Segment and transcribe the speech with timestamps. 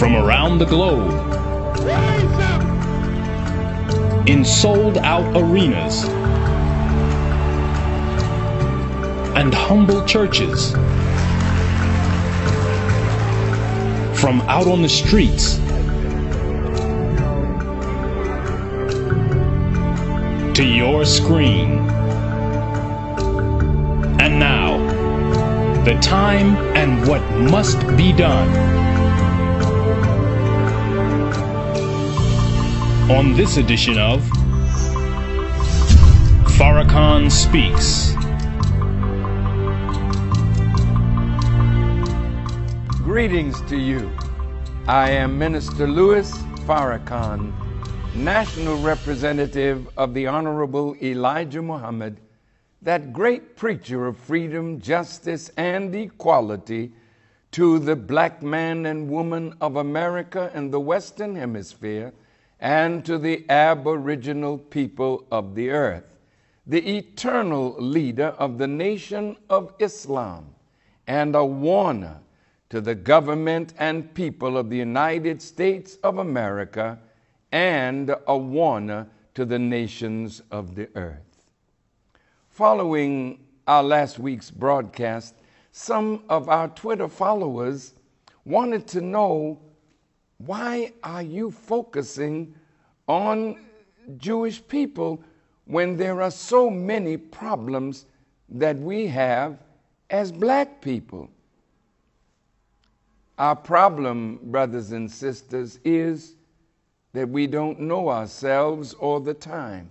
[0.00, 1.10] from around the globe
[4.26, 6.04] in sold out arenas
[9.36, 10.70] and humble churches
[14.18, 15.56] from out on the streets
[20.56, 21.78] to your screen.
[24.18, 24.78] And now,
[25.84, 28.79] the time and what must be done.
[33.10, 34.22] On this edition of
[36.56, 38.14] Farrakhan Speaks.
[43.02, 44.12] Greetings to you.
[44.86, 46.30] I am Minister Louis
[46.68, 47.52] Farrakhan,
[48.14, 52.20] National Representative of the Honorable Elijah Muhammad,
[52.80, 56.92] that great preacher of freedom, justice, and equality
[57.50, 62.12] to the black man and woman of America and the Western Hemisphere,
[62.60, 66.18] and to the aboriginal people of the earth,
[66.66, 70.46] the eternal leader of the nation of Islam,
[71.06, 72.20] and a warner
[72.68, 76.98] to the government and people of the United States of America
[77.50, 81.48] and a warner to the nations of the earth.
[82.50, 85.34] Following our last week's broadcast,
[85.72, 87.94] some of our Twitter followers
[88.44, 89.58] wanted to know
[90.46, 92.54] why are you focusing
[93.06, 93.58] on
[94.16, 95.22] Jewish people
[95.66, 98.06] when there are so many problems
[98.48, 99.58] that we have
[100.08, 101.28] as black people?
[103.38, 106.36] Our problem, brothers and sisters, is
[107.12, 109.90] that we don't know ourselves all the time.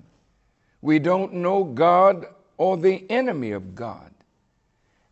[0.81, 2.25] We don't know God
[2.57, 4.11] or the enemy of God.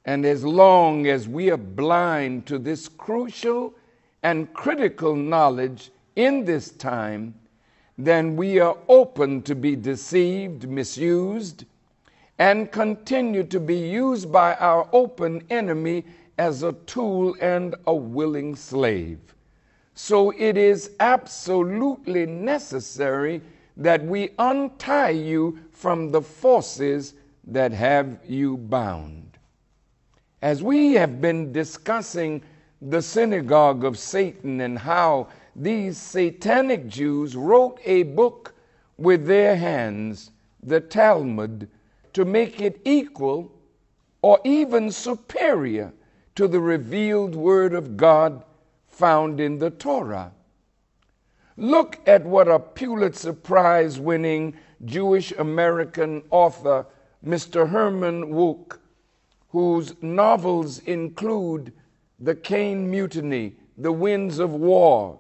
[0.06, 3.76] And as long as we are blind to this crucial
[4.24, 7.34] and critical knowledge in this time,
[7.98, 11.66] then we are open to be deceived, misused,
[12.40, 16.06] and continue to be used by our open enemy
[16.38, 19.20] as a tool and a willing slave.
[19.96, 23.42] So it is absolutely necessary
[23.78, 29.38] that we untie you from the forces that have you bound.
[30.42, 32.44] As we have been discussing
[32.82, 38.54] the synagogue of Satan and how these satanic Jews wrote a book
[38.98, 41.70] with their hands, the Talmud,
[42.14, 43.52] to make it equal
[44.22, 45.94] or even superior
[46.36, 48.44] to the revealed Word of God
[48.88, 50.32] found in the Torah.
[51.56, 54.56] Look at what a Pulitzer Prize winning
[54.86, 56.86] Jewish American author,
[57.26, 57.70] Mr.
[57.70, 58.80] Herman Wouk,
[59.50, 61.74] whose novels include
[62.20, 65.20] The Caine Mutiny, The Winds of War,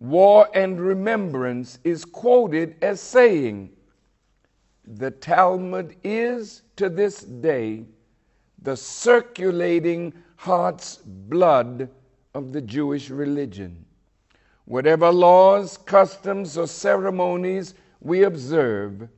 [0.00, 3.70] War and Remembrance, is quoted as saying,
[4.84, 7.84] The Talmud is to this day
[8.62, 11.90] the circulating heart's blood
[12.34, 13.84] of the Jewish religion.
[14.64, 19.08] Whatever laws, customs, or ceremonies we observe,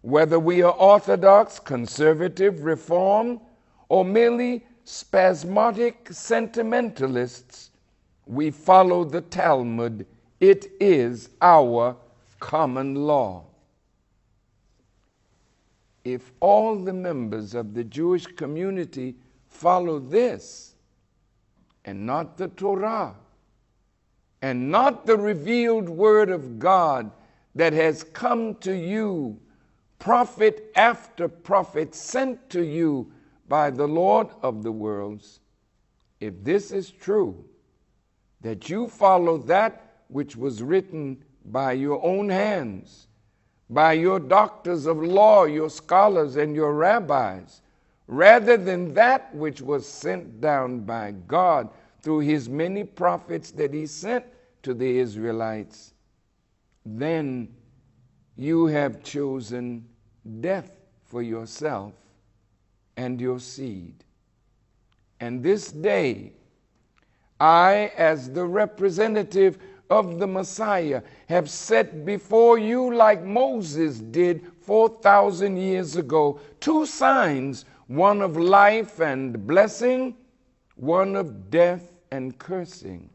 [0.00, 3.40] whether we are Orthodox, conservative, reform,
[3.88, 7.70] or merely spasmodic sentimentalists,
[8.24, 10.06] we follow the Talmud.
[10.38, 11.96] It is our
[12.38, 13.44] common law.
[16.04, 19.16] If all the members of the Jewish community
[19.48, 20.76] follow this
[21.84, 23.16] and not the Torah
[24.40, 27.10] and not the revealed word of God
[27.56, 29.36] that has come to you,
[29.98, 33.10] prophet after prophet sent to you
[33.48, 35.40] by the Lord of the worlds,
[36.20, 37.44] if this is true,
[38.40, 43.08] that you follow that which was written by your own hands,
[43.68, 47.62] by your doctors of law, your scholars, and your rabbis,
[48.06, 51.68] rather than that which was sent down by God
[52.00, 54.24] through his many prophets that he sent
[54.62, 55.92] to the Israelites,
[56.84, 57.48] then
[58.36, 59.88] you have chosen
[60.40, 60.70] death
[61.04, 61.92] for yourself
[62.96, 63.94] and your seed.
[65.20, 66.32] And this day,
[67.40, 69.58] I, as the representative
[69.90, 77.64] of the Messiah, have set before you, like Moses did 4,000 years ago, two signs
[77.88, 80.16] one of life and blessing,
[80.74, 83.08] one of death and cursing.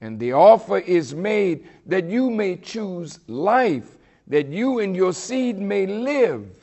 [0.00, 3.98] And the offer is made that you may choose life,
[4.28, 6.59] that you and your seed may live.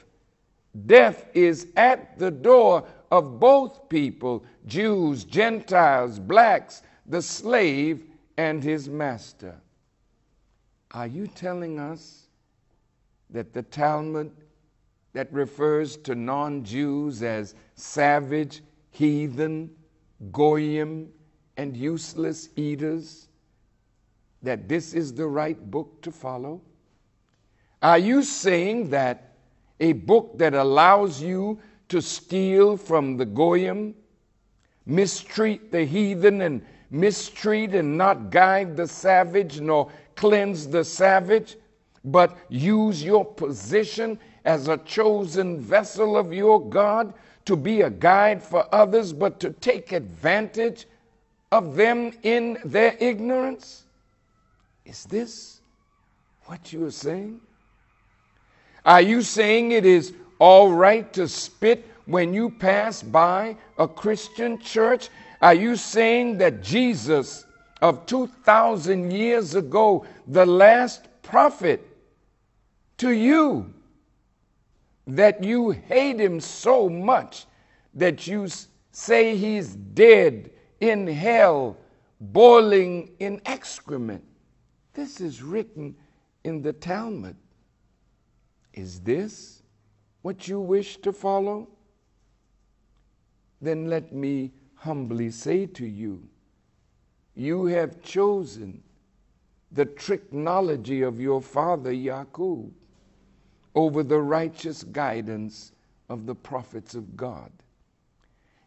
[0.85, 8.03] Death is at the door of both people Jews, Gentiles, blacks, the slave,
[8.37, 9.55] and his master.
[10.91, 12.27] Are you telling us
[13.29, 14.31] that the Talmud
[15.13, 19.71] that refers to non Jews as savage, heathen,
[20.31, 21.09] goyim,
[21.55, 23.29] and useless eaters,
[24.43, 26.61] that this is the right book to follow?
[27.81, 29.36] Are you saying that
[29.79, 31.59] a book that allows you
[31.89, 33.95] to steal from the goyim,
[34.85, 41.57] mistreat the heathen, and mistreat and not guide the savage, nor cleanse the savage,
[42.03, 47.13] but use your position as a chosen vessel of your God
[47.45, 50.85] to be a guide for others, but to take advantage
[51.51, 53.85] of them in their ignorance?
[54.85, 55.61] Is this
[56.45, 57.41] what you are saying?
[58.87, 64.57] Are you saying it is all right to spit when you pass by a Christian
[64.59, 65.09] church?
[65.41, 67.45] Are you saying that Jesus
[67.81, 71.85] of 2,000 years ago, the last prophet,
[72.99, 73.73] to you,
[75.05, 77.45] that you hate him so much
[77.93, 78.47] that you
[78.91, 80.49] say he's dead
[80.79, 81.75] in hell,
[82.21, 84.23] boiling in excrement?
[84.93, 85.93] This is written
[86.45, 87.35] in the Talmud.
[88.77, 89.63] Is this
[90.21, 91.67] what you wish to follow?
[93.59, 96.21] Then let me humbly say to you,
[97.33, 98.83] you have chosen
[99.71, 102.69] the technology of your father Yaqub
[103.73, 105.71] over the righteous guidance
[106.07, 107.51] of the prophets of God.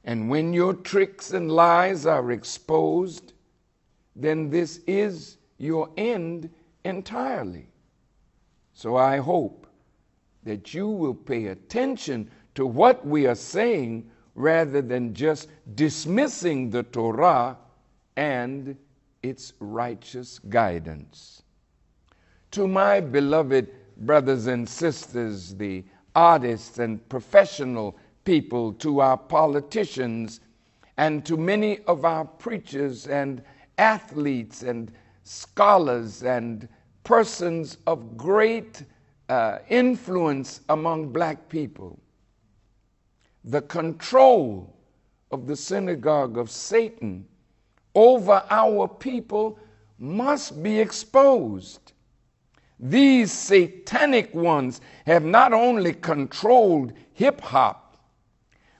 [0.04, 3.32] And when your tricks and lies are exposed,
[4.16, 6.50] then this is your end
[6.84, 7.68] entirely.
[8.74, 9.59] So I hope
[10.44, 16.82] that you will pay attention to what we are saying rather than just dismissing the
[16.82, 17.56] Torah
[18.16, 18.76] and
[19.22, 21.42] its righteous guidance.
[22.52, 25.84] To my beloved brothers and sisters, the
[26.14, 30.40] artists and professional people, to our politicians,
[30.96, 33.42] and to many of our preachers and
[33.78, 34.92] athletes and
[35.22, 36.68] scholars and
[37.04, 38.84] persons of great
[39.30, 41.98] uh, influence among black people
[43.44, 44.76] the control
[45.30, 47.26] of the synagogue of Satan
[47.94, 49.58] over our people
[49.98, 51.92] must be exposed.
[52.78, 57.98] These satanic ones have not only controlled hip hop,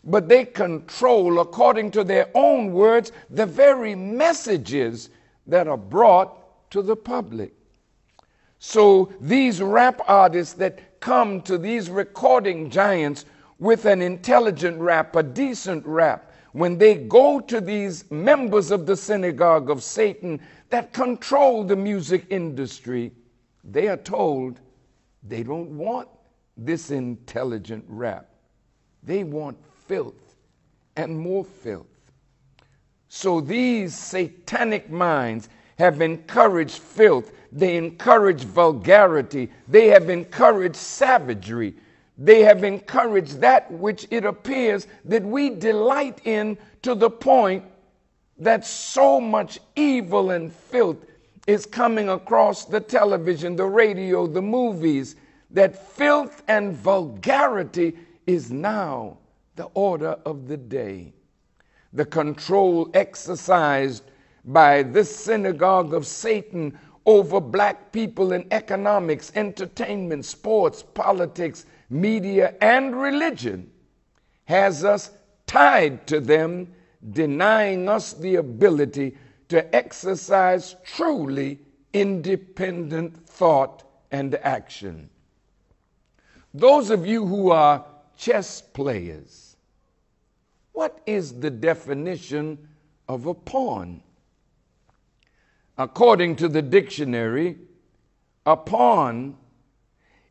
[0.02, 5.10] but they control, according to their own words, the very messages
[5.46, 7.52] that are brought to the public.
[8.60, 13.24] So these rap artists that come to these recording giants
[13.58, 18.96] with an intelligent rap, a decent rap, when they go to these members of the
[18.96, 23.12] synagogue of Satan that control the music industry,
[23.64, 24.60] they are told
[25.22, 26.08] they don't want
[26.56, 28.28] this intelligent rap.
[29.02, 30.36] They want filth
[30.96, 31.86] and more filth.
[33.08, 35.48] So these satanic minds
[35.80, 41.74] have encouraged filth, they encourage vulgarity, they have encouraged savagery,
[42.18, 47.64] they have encouraged that which it appears that we delight in to the point
[48.38, 50.98] that so much evil and filth
[51.46, 55.16] is coming across the television, the radio, the movies,
[55.50, 59.16] that filth and vulgarity is now
[59.56, 61.14] the order of the day.
[61.94, 64.04] The control exercised
[64.44, 72.94] by this synagogue of Satan over black people in economics, entertainment, sports, politics, media, and
[72.94, 73.70] religion
[74.44, 75.10] has us
[75.46, 76.72] tied to them,
[77.12, 79.16] denying us the ability
[79.48, 81.58] to exercise truly
[81.92, 83.82] independent thought
[84.12, 85.08] and action.
[86.54, 87.84] Those of you who are
[88.16, 89.56] chess players,
[90.72, 92.68] what is the definition
[93.08, 94.02] of a pawn?
[95.80, 97.56] According to the dictionary,
[98.44, 99.34] a pawn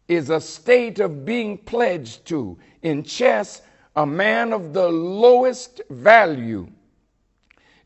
[0.07, 2.59] is a state of being pledged to.
[2.83, 3.63] In chess,
[3.95, 6.69] a man of the lowest value.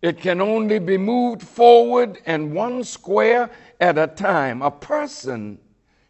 [0.01, 4.62] It can only be moved forward and one square at a time.
[4.62, 5.58] A person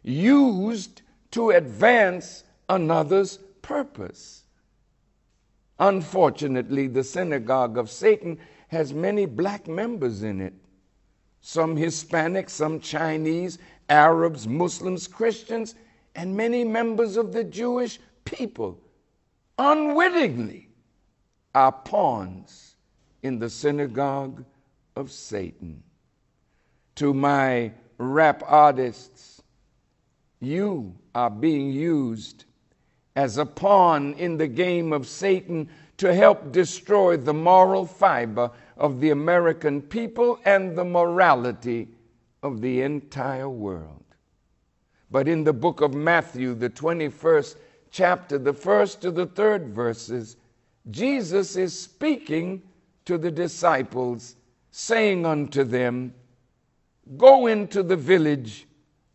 [0.02, 4.42] used to advance another's purpose.
[5.78, 10.54] Unfortunately, the synagogue of Satan has many black members in it.
[11.46, 13.58] Some Hispanic, some Chinese,
[13.90, 15.74] Arabs, Muslims, Christians,
[16.14, 18.80] and many members of the Jewish people
[19.58, 20.70] unwittingly
[21.54, 22.76] are pawns
[23.22, 24.42] in the synagogue
[24.96, 25.82] of Satan.
[26.94, 29.42] to my rap artists,
[30.40, 32.46] you are being used
[33.16, 39.00] as a pawn in the game of Satan to help destroy the moral fiber of
[39.00, 41.88] the American people and the morality
[42.42, 44.04] of the entire world.
[45.10, 47.56] But in the book of Matthew, the 21st
[47.90, 50.36] chapter, the first to the third verses,
[50.90, 52.62] Jesus is speaking
[53.04, 54.36] to the disciples,
[54.70, 56.14] saying unto them,
[57.16, 58.66] Go into the village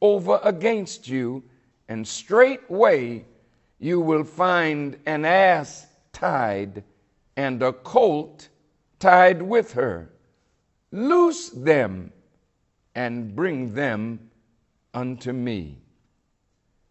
[0.02, 1.44] over against you,
[1.88, 3.26] and straightway
[3.80, 6.84] you will find an ass tied
[7.36, 8.49] and a colt
[9.00, 10.10] tied with her.
[10.92, 12.12] Loose them
[12.96, 14.30] and bring them
[14.94, 15.78] unto me.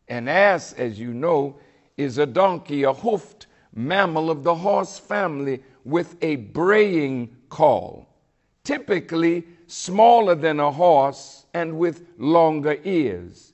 [0.08, 1.58] An ass, as you know,
[1.96, 8.08] is a donkey, a hoofed mammal of the horse family with a braying call,
[8.64, 13.52] typically smaller than a horse and with longer ears.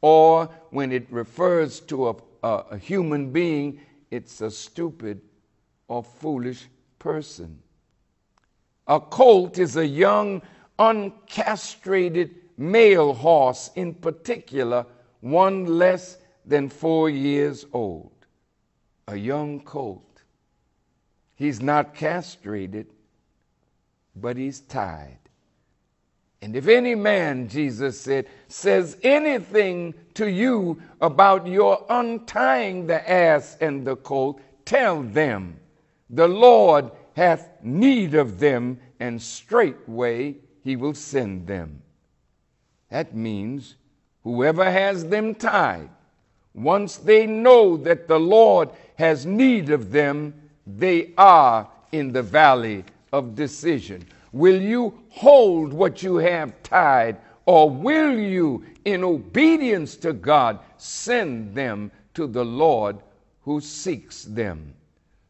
[0.00, 5.20] Or when it refers to a, human being, it's a stupid
[5.88, 6.66] or foolish
[6.98, 7.58] person.
[8.86, 10.42] A colt is a young,
[10.78, 14.86] uncastrated male horse, in particular,
[15.20, 18.12] one less than four years old.
[19.08, 20.02] A young colt.
[21.34, 22.86] He's not castrated,
[24.14, 25.18] but he's tied.
[26.42, 33.56] And if any man, Jesus said, says anything to you about your untying the ass
[33.60, 35.58] and the colt, tell them,
[36.08, 41.80] the Lord hath need of them, and straightway he will send them.
[42.90, 43.76] That means
[44.22, 45.88] whoever has them tied,
[46.52, 50.34] once they know that the Lord has need of them,
[50.66, 54.06] they are in the valley of decision.
[54.32, 61.54] Will you hold what you have tied, or will you, in obedience to God, send
[61.54, 62.98] them to the Lord
[63.40, 64.74] who seeks them?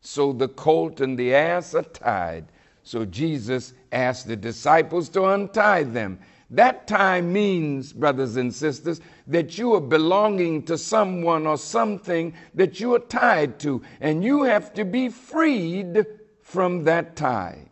[0.06, 2.44] So the colt and the ass are tied.
[2.84, 6.20] So Jesus asked the disciples to untie them.
[6.48, 12.78] That tie means, brothers and sisters, that you are belonging to someone or something that
[12.78, 16.06] you are tied to, and you have to be freed
[16.40, 17.68] from that tie.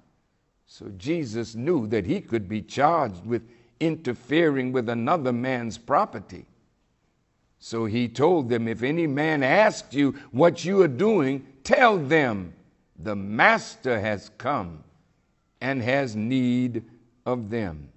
[0.67, 3.49] So Jesus knew that he could be charged with
[3.79, 6.47] interfering with another man's property.
[7.61, 12.53] So he told them, If any man asks you what you are doing, tell them
[12.99, 14.85] the master has come
[15.61, 16.85] and has need
[17.27, 17.89] of them.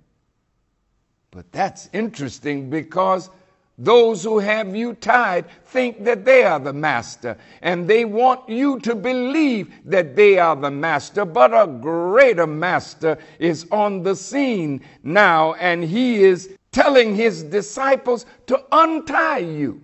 [1.32, 3.30] But that's interesting because
[3.78, 8.80] those who have you tied think that they are the master, and they want you
[8.80, 11.26] to believe that they are the master.
[11.26, 18.26] But a greater master is on the scene now, and he is telling his disciples
[18.48, 19.82] to untie you.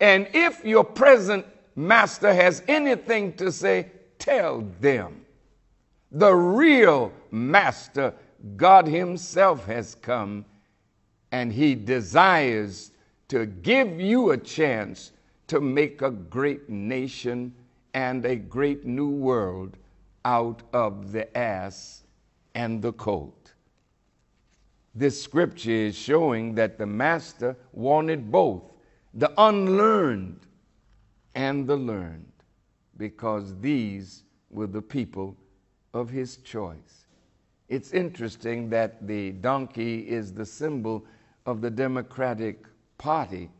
[0.00, 1.44] And if your present
[1.76, 5.24] master has anything to say, tell them.
[6.10, 8.14] The real master,
[8.56, 10.44] God Himself, has come
[11.30, 12.92] and He desires
[13.28, 15.12] to give you a chance
[15.48, 17.54] to make a great nation
[17.94, 19.76] and a great new world
[20.24, 22.04] out of the ass
[22.54, 23.52] and the colt.
[24.94, 28.62] This scripture is showing that the master wanted both
[29.12, 30.45] the unlearned
[31.36, 32.32] and the learned,
[32.96, 35.36] because these were the people
[35.92, 37.06] of his choice.
[37.68, 41.04] It's interesting that the donkey is the symbol
[41.44, 42.64] of the Democratic
[42.96, 43.50] Party,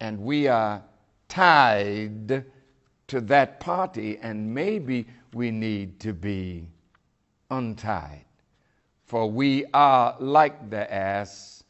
[0.00, 0.82] and we are
[1.28, 2.44] tied
[3.08, 6.68] to that party, and maybe we need to be
[7.50, 8.24] untied.
[9.04, 11.64] For we are like the ass,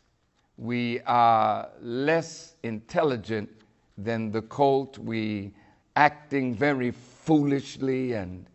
[0.57, 3.51] we are less intelligent
[4.05, 5.53] than the colt, we
[5.97, 8.47] acting very foolishly and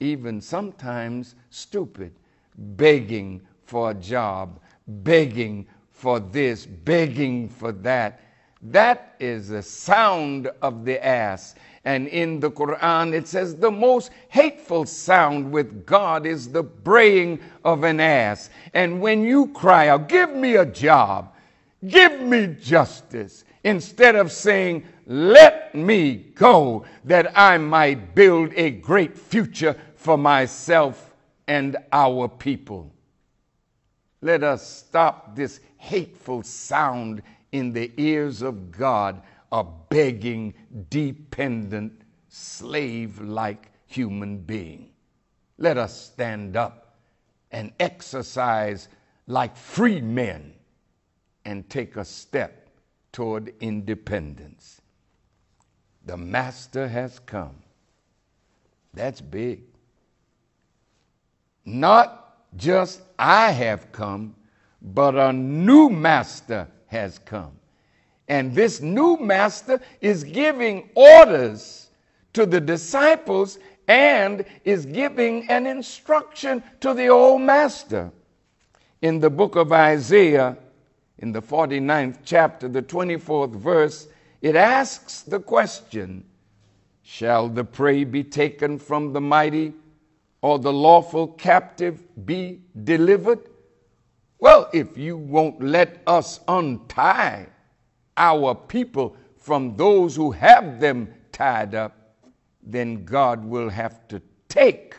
[0.00, 2.12] even sometimes stupid,
[2.56, 8.20] begging for a job, begging for this, begging for that.
[8.62, 11.54] That is the sound of the ass.
[11.84, 17.40] And in the Quran, it says the most hateful sound with God is the braying
[17.64, 18.50] of an ass.
[18.74, 21.34] And when you cry out, Give me a job,
[21.86, 29.16] give me justice, instead of saying, Let me go that I might build a great
[29.16, 31.14] future for myself
[31.46, 32.92] and our people.
[34.20, 37.22] Let us stop this hateful sound
[37.52, 39.22] in the ears of God,
[39.52, 40.54] a begging,
[40.90, 44.90] dependent, slave like human being.
[45.56, 46.96] Let us stand up
[47.50, 48.88] and exercise
[49.26, 50.52] like free men
[51.44, 52.67] and take a step
[53.18, 54.80] toward independence.
[56.06, 57.56] The Master has come.
[58.94, 59.62] That's big.
[61.64, 64.36] Not just I have come,
[64.80, 67.50] but a new Master has come.
[68.28, 71.90] And this new Master is giving orders
[72.34, 73.58] to the disciples
[73.88, 78.12] and is giving an instruction to the old Master.
[79.02, 80.56] In the book of Isaiah,
[81.18, 84.08] in the 49th chapter, the 24th verse,
[84.40, 86.24] it asks the question
[87.02, 89.72] Shall the prey be taken from the mighty,
[90.42, 93.40] or the lawful captive be delivered?
[94.38, 97.48] Well, if you won't let us untie
[98.16, 102.16] our people from those who have them tied up,
[102.62, 104.96] then God will have to take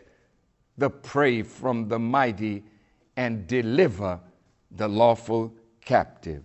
[0.78, 2.64] the prey from the mighty
[3.16, 4.20] and deliver
[4.72, 5.54] the lawful
[5.90, 6.44] captive.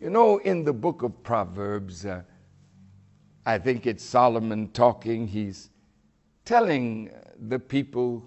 [0.00, 2.22] You know, in the book of Proverbs, uh,
[3.44, 5.68] I think it's Solomon talking, he's
[6.46, 8.24] telling the people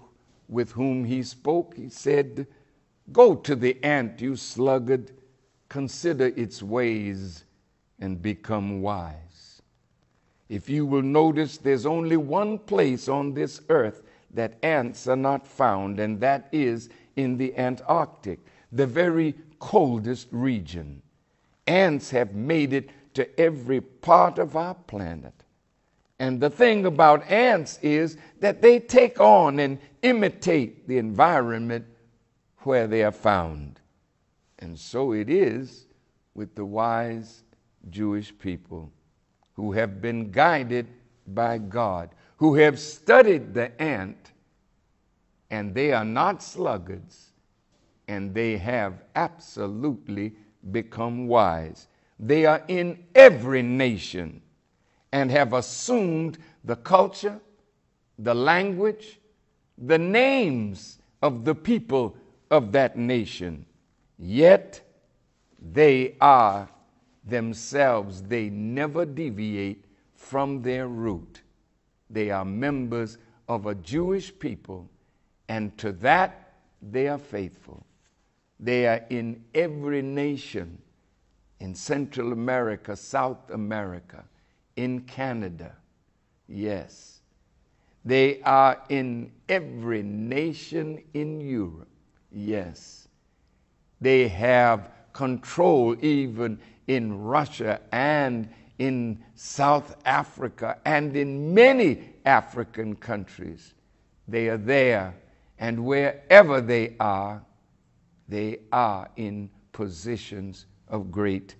[0.48, 2.46] with whom he spoke, he said,
[3.10, 5.10] Go to the ant, you sluggard,
[5.68, 7.42] consider its ways
[7.98, 9.60] and become wise.
[10.48, 15.48] If you will notice, there's only one place on this earth that ants are not
[15.48, 18.38] found, and that is in the Antarctic,
[18.70, 21.00] the very coldest region.
[21.68, 25.32] Ants have made it to every part of our planet.
[26.18, 31.86] And the thing about ants is that they take on and imitate the environment
[32.64, 33.78] where they are found.
[34.58, 35.86] And so it is
[36.34, 37.44] with the wise
[37.88, 38.90] Jewish people
[39.54, 40.88] who have been guided
[41.28, 44.32] by God, who have studied the ant,
[45.50, 47.31] and they are not sluggards
[48.08, 50.34] and they have absolutely
[50.70, 51.88] become wise.
[52.18, 54.42] They are in every nation
[55.12, 57.40] and have assumed the culture,
[58.18, 59.18] the language,
[59.78, 62.16] the names of the people
[62.50, 63.66] of that nation.
[64.18, 64.80] Yet
[65.60, 66.68] they are
[67.24, 69.84] themselves, they never deviate
[70.14, 71.42] from their root.
[72.10, 74.88] They are members of a Jewish people,
[75.48, 77.84] and to that they are faithful.
[78.62, 80.78] They are in every nation
[81.58, 84.24] in Central America, South America,
[84.76, 85.74] in Canada.
[86.48, 87.20] Yes.
[88.04, 91.88] They are in every nation in Europe.
[92.30, 93.08] Yes.
[94.00, 98.48] They have control even in Russia and
[98.78, 103.74] in South Africa and in many African countries.
[104.28, 105.14] They are there,
[105.58, 107.42] and wherever they are,
[108.32, 111.54] they are in positions of great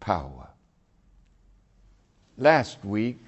[0.00, 0.48] power.
[2.38, 3.18] Last week,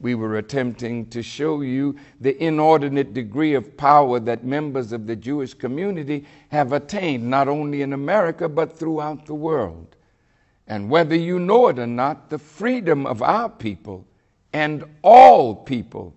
[0.00, 5.14] we were attempting to show you the inordinate degree of power that members of the
[5.14, 9.94] Jewish community have attained, not only in America, but throughout the world.
[10.66, 14.06] And whether you know it or not, the freedom of our people
[14.54, 16.14] and all people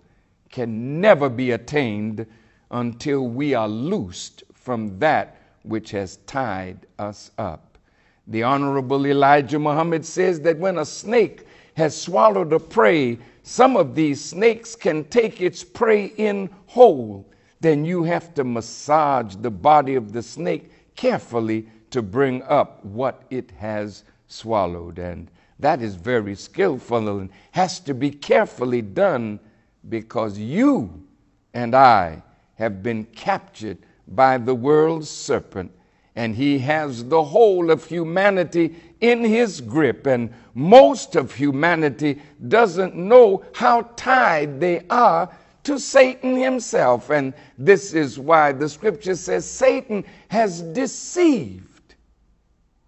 [0.50, 2.24] can never be attained
[2.70, 5.37] until we are loosed from that
[5.68, 7.78] which has tied us up.
[8.26, 13.94] The Honorable Elijah Muhammad says that when a snake has swallowed a prey, some of
[13.94, 17.26] these snakes can take its prey in whole.
[17.60, 23.22] Then you have to massage the body of the snake carefully to bring up what
[23.30, 24.98] it has swallowed.
[24.98, 29.40] And that is very skillful and has to be carefully done
[29.88, 31.06] because you
[31.54, 32.22] and I
[32.56, 33.78] have been captured
[34.14, 35.72] by the world's serpent,
[36.16, 42.96] and he has the whole of humanity in his grip, and most of humanity doesn't
[42.96, 45.30] know how tied they are
[45.64, 47.10] to Satan himself.
[47.10, 51.94] And this is why the scripture says Satan has deceived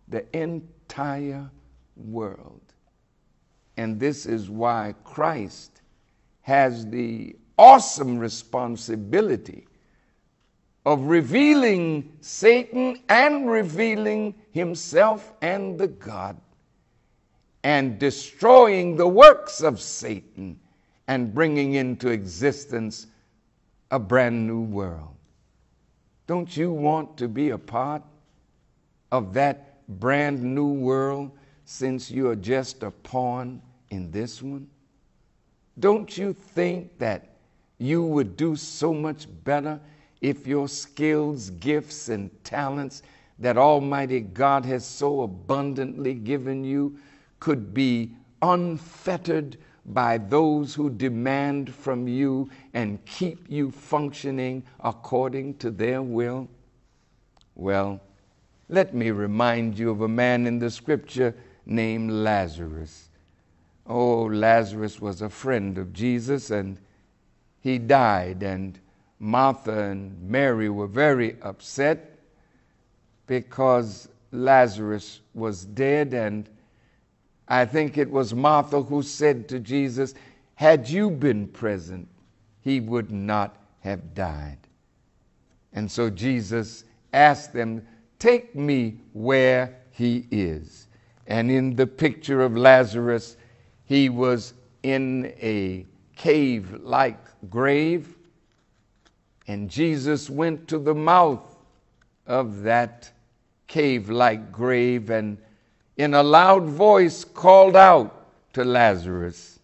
[0.08, 1.48] the entire
[1.96, 2.60] world.
[3.76, 5.82] And this is why Christ
[6.42, 9.66] has the awesome responsibility
[10.86, 16.36] of revealing Satan and revealing himself and the God
[17.62, 20.58] and destroying the works of Satan
[21.08, 23.06] and bringing into existence
[23.90, 25.14] a brand new world.
[26.26, 28.02] Don't you want to be a part
[29.12, 31.32] of that brand new world
[31.64, 34.68] since you are just a pawn in this one?
[35.78, 37.30] Don't you think that
[37.78, 39.80] you would do so much better
[40.20, 43.02] if your skills, gifts, and talents
[43.38, 46.98] that Almighty God has so abundantly given you
[47.38, 49.56] could be unfettered
[49.86, 56.48] by those who demand from you and keep you functioning according to their will?
[57.54, 58.00] Well,
[58.68, 61.34] let me remind you of a man in the scripture
[61.66, 63.08] named Lazarus.
[63.86, 66.78] Oh, Lazarus was a friend of Jesus and
[67.62, 68.78] he died, and
[69.20, 72.18] Martha and Mary were very upset
[73.26, 76.48] because Lazarus was dead and
[77.46, 80.14] I think it was Martha who said to Jesus,
[80.54, 82.08] Had you been present,
[82.60, 84.58] he would not have died.
[85.72, 87.86] And so Jesus asked them,
[88.18, 90.86] Take me where he is.
[91.26, 93.36] And in the picture of Lazarus,
[93.84, 97.18] he was in a cave like
[97.50, 98.16] grave.
[99.46, 101.56] And Jesus went to the mouth
[102.26, 103.10] of that
[103.66, 105.38] cave like grave and
[105.96, 109.58] in a loud voice called out to Lazarus.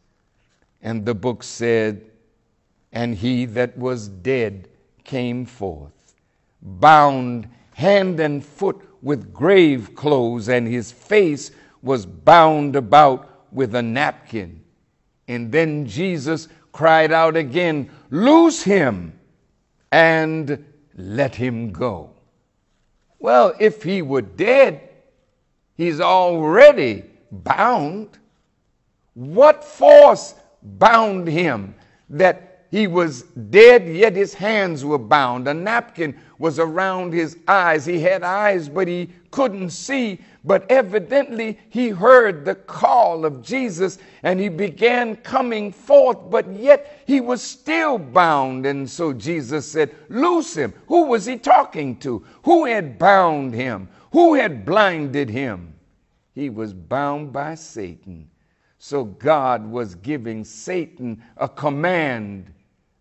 [0.83, 2.05] And the book said,
[2.93, 4.69] And he that was dead
[5.05, 6.15] came forth,
[6.61, 11.51] bound hand and foot with grave clothes, and his face
[11.83, 14.63] was bound about with a napkin.
[15.29, 19.13] And then Jesus cried out again, Loose him
[19.93, 20.65] and
[20.97, 22.11] let him go.
[23.19, 24.87] Well, if he were dead,
[25.77, 28.19] He's already bound.
[29.15, 31.75] What force bound him
[32.11, 35.47] that he was dead, yet his hands were bound?
[35.49, 37.85] A napkin was around his eyes.
[37.85, 40.19] He had eyes, but he couldn't see.
[40.47, 47.03] But evidently, he heard the call of Jesus and he began coming forth, but yet
[47.05, 48.65] he was still bound.
[48.65, 50.73] And so Jesus said, Loose him.
[50.87, 52.25] Who was he talking to?
[52.45, 53.89] Who had bound him?
[54.13, 55.75] Who had blinded him?
[56.33, 58.31] He was bound by Satan.
[58.79, 62.53] So God was giving Satan a command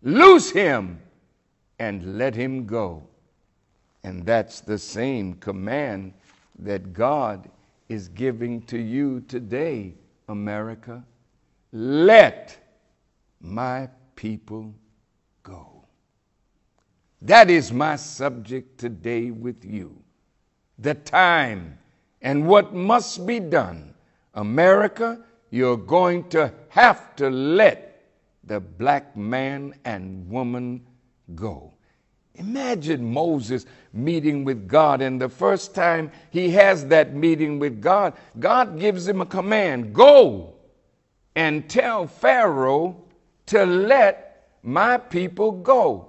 [0.02, 1.00] loose him
[1.78, 3.06] and let him go.
[4.02, 6.14] And that's the same command
[6.58, 7.48] that God
[7.88, 9.94] is giving to you today,
[10.28, 11.04] America.
[11.72, 12.56] Let
[13.40, 14.74] my people
[15.42, 15.84] go.
[17.22, 20.02] That is my subject today with you
[20.78, 21.78] the time,
[22.22, 23.94] and what must be done.
[24.34, 28.04] America, you're going to have to let
[28.44, 30.86] the black man and woman
[31.34, 31.72] go.
[32.38, 38.14] Imagine Moses meeting with God, and the first time he has that meeting with God,
[38.38, 40.54] God gives him a command go
[41.34, 42.96] and tell Pharaoh
[43.46, 46.08] to let my people go.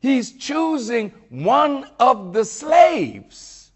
[0.00, 3.72] He's choosing one of the slaves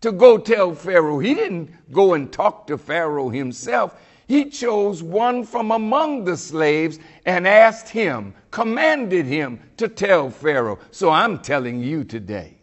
[0.00, 1.18] to go tell Pharaoh.
[1.18, 4.00] He didn't go and talk to Pharaoh himself.
[4.30, 10.78] He chose one from among the slaves and asked him, commanded him to tell Pharaoh.
[10.92, 12.58] So I'm telling you today,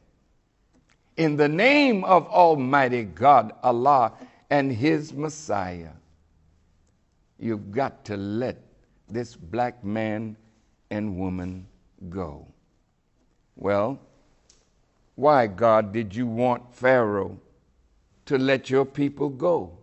[1.17, 4.13] in the name of Almighty God, Allah,
[4.49, 5.91] and His Messiah,
[7.38, 8.56] you've got to let
[9.10, 10.38] this black man
[10.89, 11.67] and woman
[12.08, 12.47] go.
[13.58, 13.99] Well,
[15.15, 17.38] why, God, did you want Pharaoh
[18.27, 19.76] to let your people go?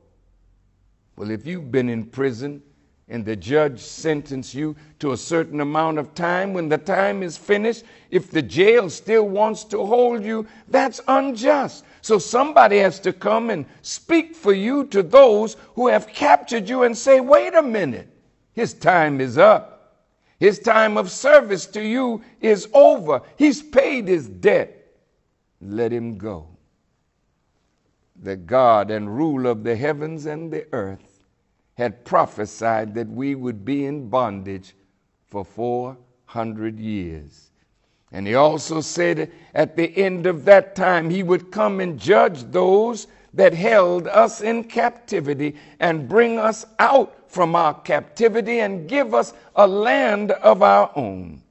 [1.17, 2.63] Well, if you've been in prison
[3.09, 7.37] and the judge sentenced you to a certain amount of time, when the time is
[7.37, 11.85] finished, if the jail still wants to hold you, that's unjust.
[12.01, 16.83] So somebody has to come and speak for you to those who have captured you
[16.85, 18.09] and say, wait a minute,
[18.53, 19.71] his time is up.
[20.39, 23.23] His time of service to you is over.
[23.37, 24.85] He's paid his debt
[25.65, 26.49] let him go.
[28.21, 31.25] The God and ruler of the heavens and the earth
[31.75, 34.75] had prophesied that we would be in bondage
[35.27, 37.51] for 400 years.
[38.13, 42.45] And he also said at the end of that time, he would come and judge
[42.45, 49.13] those that held us in captivity and bring us out from our captivity and give
[49.13, 51.43] us a land of our own.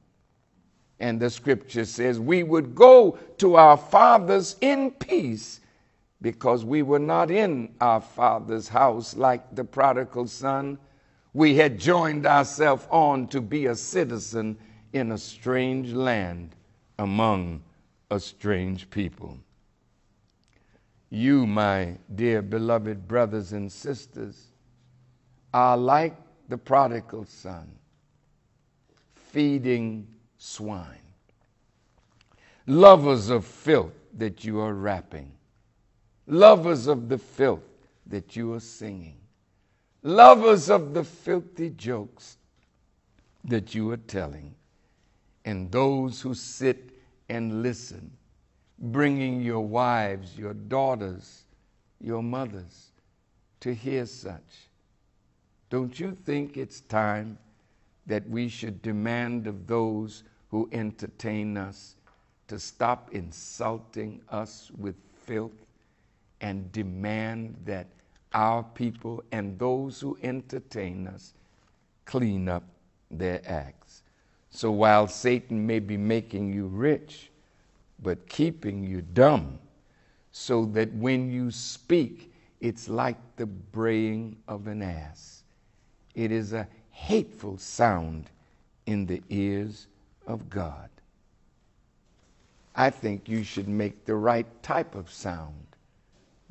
[0.98, 5.60] And the scripture says we would go to our fathers in peace
[6.20, 10.78] because we were not in our father's house like the prodigal son.
[11.32, 14.56] We had joined ourselves on to be a citizen
[14.92, 16.54] in a strange land
[16.98, 17.62] among
[18.10, 19.38] a strange people.
[21.10, 24.48] You, my dear beloved brothers and sisters,
[25.52, 26.16] are like
[26.48, 27.70] the prodigal son,
[29.14, 30.06] feeding
[30.38, 30.98] swine.
[32.66, 35.30] Lovers of filth that you are rapping.
[36.26, 37.62] Lovers of the filth
[38.06, 39.16] that you are singing,
[40.02, 42.38] lovers of the filthy jokes
[43.44, 44.54] that you are telling,
[45.44, 46.90] and those who sit
[47.28, 48.10] and listen,
[48.78, 51.44] bringing your wives, your daughters,
[52.00, 52.90] your mothers
[53.60, 54.68] to hear such.
[55.70, 57.38] Don't you think it's time
[58.06, 61.96] that we should demand of those who entertain us
[62.48, 65.63] to stop insulting us with filth
[66.44, 67.86] and demand that
[68.34, 71.32] our people and those who entertain us
[72.04, 72.64] clean up
[73.10, 74.02] their acts.
[74.50, 77.30] So while Satan may be making you rich,
[78.02, 79.58] but keeping you dumb,
[80.32, 82.30] so that when you speak,
[82.60, 85.44] it's like the braying of an ass.
[86.14, 88.28] It is a hateful sound
[88.84, 89.86] in the ears
[90.26, 90.90] of God.
[92.76, 95.63] I think you should make the right type of sound,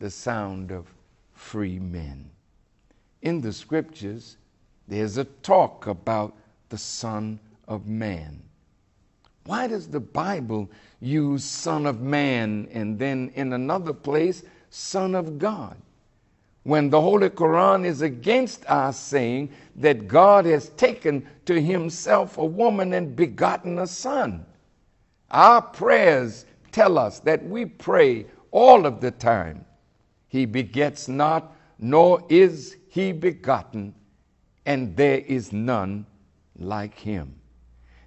[0.04, 0.86] the sound of
[1.32, 2.30] free men.
[3.22, 4.36] In the scriptures,
[4.86, 6.34] there's a talk about
[6.68, 7.40] the Son
[7.70, 8.42] of Man.
[9.46, 15.40] Why does the Bible use Son of Man and then in another place, Son of
[15.40, 15.78] God?
[16.64, 22.46] When the Holy Quran is against our saying that God has taken to himself a
[22.46, 24.46] woman and begotten a son.
[25.32, 29.64] Our prayers tell us that we pray all of the time.
[30.34, 33.94] He begets not, nor is he begotten,
[34.66, 36.08] and there is none
[36.58, 37.36] like him.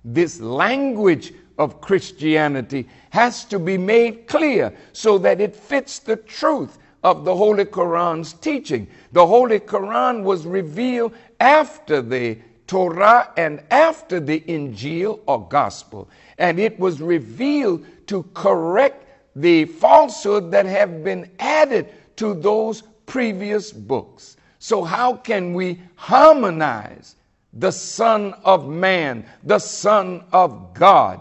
[0.04, 6.78] This language of Christianity has to be made clear so that it fits the truth
[7.04, 8.88] of the Holy Quran's teaching.
[9.12, 16.08] The Holy Quran was revealed after the Torah and after the Injil or Gospel,
[16.38, 19.04] and it was revealed to correct
[19.36, 24.36] the falsehood that have been added to those previous books.
[24.58, 27.16] So, how can we harmonize
[27.52, 31.20] the Son of Man, the Son of God,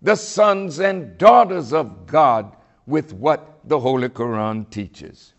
[0.00, 2.56] the sons and daughters of God
[2.86, 5.32] with what the Holy Quran teaches.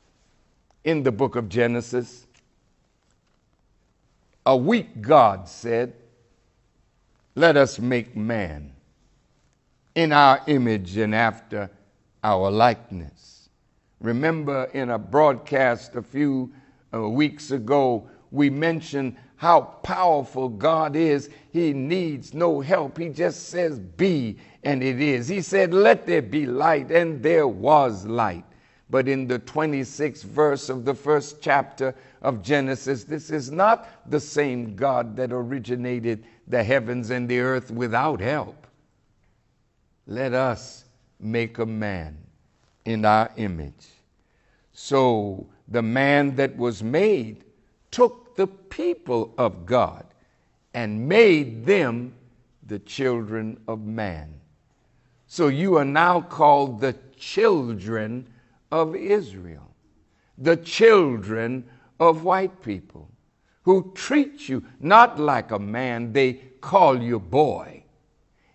[0.85, 2.25] In the book of Genesis,
[4.45, 5.93] a weak God said,
[7.35, 8.71] Let us make man
[9.95, 11.69] in our image and after
[12.23, 13.32] our likeness.
[14.03, 16.53] Remember, in a broadcast a few
[16.93, 21.29] uh, weeks ago, we mentioned how powerful God is.
[21.51, 22.97] He needs no help.
[22.97, 25.29] He just says, Be, and it is.
[25.29, 28.43] He said, Let there be light, and there was light.
[28.89, 34.19] But in the 26th verse of the first chapter of Genesis, this is not the
[34.19, 38.67] same God that originated the heavens and the earth without help.
[40.05, 40.83] Let us
[41.21, 42.17] make a man
[42.85, 43.92] in our image.
[44.73, 47.45] So the man that was made
[47.91, 50.05] took the people of God
[50.73, 52.15] and made them
[52.65, 54.33] the children of man.
[55.27, 58.27] So you are now called the children
[58.71, 59.75] of Israel,
[60.37, 61.65] the children
[61.99, 63.09] of white people
[63.63, 67.83] who treat you not like a man, they call you boy.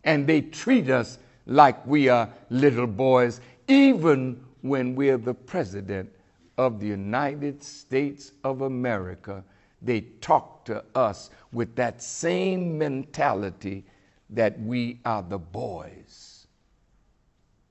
[0.05, 6.11] And they treat us like we are little boys, even when we're the president
[6.57, 9.45] of the United States of America
[9.81, 13.85] they talk to us with that same mentality
[14.31, 16.47] that we are the boys,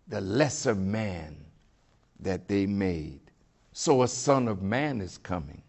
[0.07, 1.35] the lesser man
[2.19, 3.19] that they made.
[3.73, 5.61] So a son of man is coming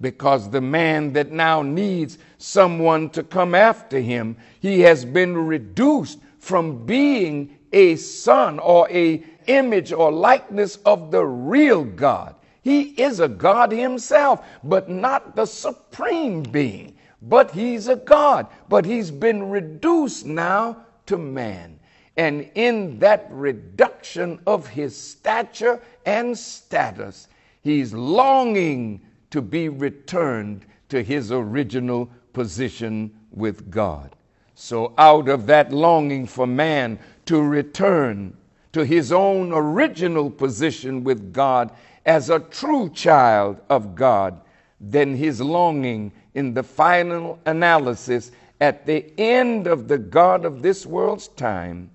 [0.00, 6.18] because the man that now needs someone to come after him, he has been reduced
[6.38, 12.34] from being a son or a image or likeness of the real God
[12.66, 16.96] he is a God himself, but not the supreme being.
[17.22, 21.78] But he's a God, but he's been reduced now to man.
[22.16, 27.28] And in that reduction of his stature and status,
[27.62, 34.16] he's longing to be returned to his original position with God.
[34.56, 38.36] So, out of that longing for man to return
[38.76, 41.70] to his own original position with God,
[42.04, 44.38] as a true child of God,
[44.78, 50.84] then his longing in the final analysis at the end of the God of this
[50.84, 51.90] world's time,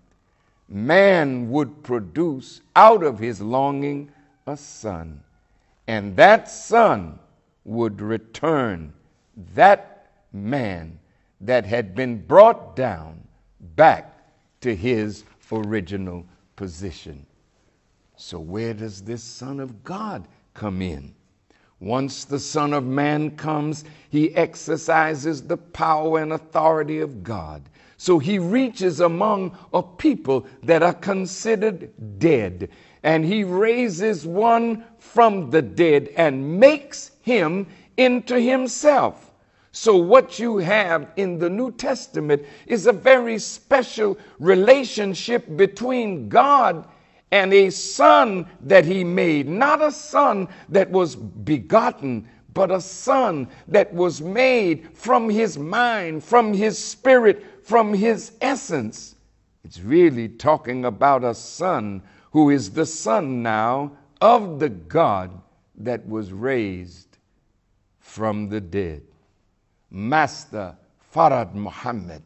[0.67, 4.09] man would produce out of his longing
[4.47, 5.21] a son.
[5.85, 7.19] And that son
[7.63, 8.91] would return
[9.53, 10.97] that man
[11.41, 13.21] that had been brought down
[13.75, 14.17] back
[14.61, 16.25] to his original
[16.61, 17.25] position.
[18.17, 21.15] So, where does this Son of God come in?
[21.79, 27.63] Once the Son of Man comes, he exercises the power and authority of God.
[27.97, 32.69] So he reaches among a people that are considered dead,
[33.01, 37.65] and he raises one from the dead and makes him
[37.97, 39.30] into himself.
[39.73, 46.87] So, what you have in the New Testament is a very special relationship between God
[47.31, 53.47] and a son that he made, not a son that was begotten, but a son
[53.69, 59.15] that was made from his mind, from his spirit, from his essence.
[59.63, 65.31] It's really talking about a son who is the son now of the God
[65.77, 67.17] that was raised
[67.99, 69.03] from the dead.
[69.91, 70.75] Master
[71.13, 72.23] Fard Muhammad,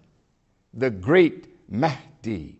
[0.73, 2.59] the great Mahdi,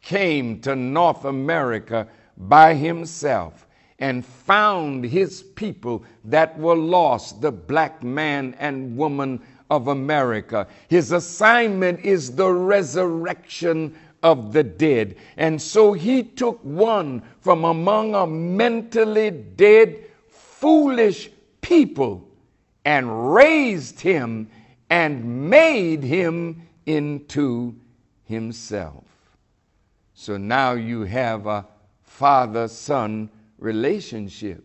[0.00, 3.66] came to North America by himself
[3.98, 9.40] and found his people that were lost, the black man and woman
[9.70, 10.68] of America.
[10.88, 15.16] His assignment is the resurrection of the dead.
[15.36, 22.28] And so he took one from among a mentally dead, foolish people
[22.84, 24.48] and raised him
[24.90, 27.74] and made him into
[28.24, 29.04] himself.
[30.14, 31.66] So now you have a
[32.02, 34.64] father son relationship.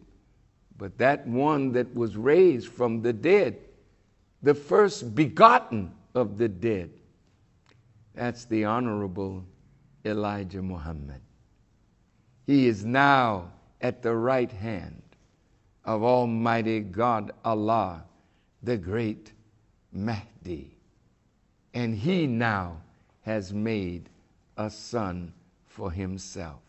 [0.77, 3.57] But that one that was raised from the dead,
[4.41, 6.91] the first begotten of the dead,
[8.13, 9.43] that's the Honorable
[10.05, 11.21] Elijah Muhammad.
[12.45, 13.51] He is now
[13.81, 15.01] at the right hand
[15.85, 18.03] of Almighty God Allah,
[18.63, 19.31] the great
[19.91, 20.71] Mahdi.
[21.73, 22.77] And he now
[23.21, 24.09] has made
[24.57, 25.33] a son
[25.67, 26.59] for himself.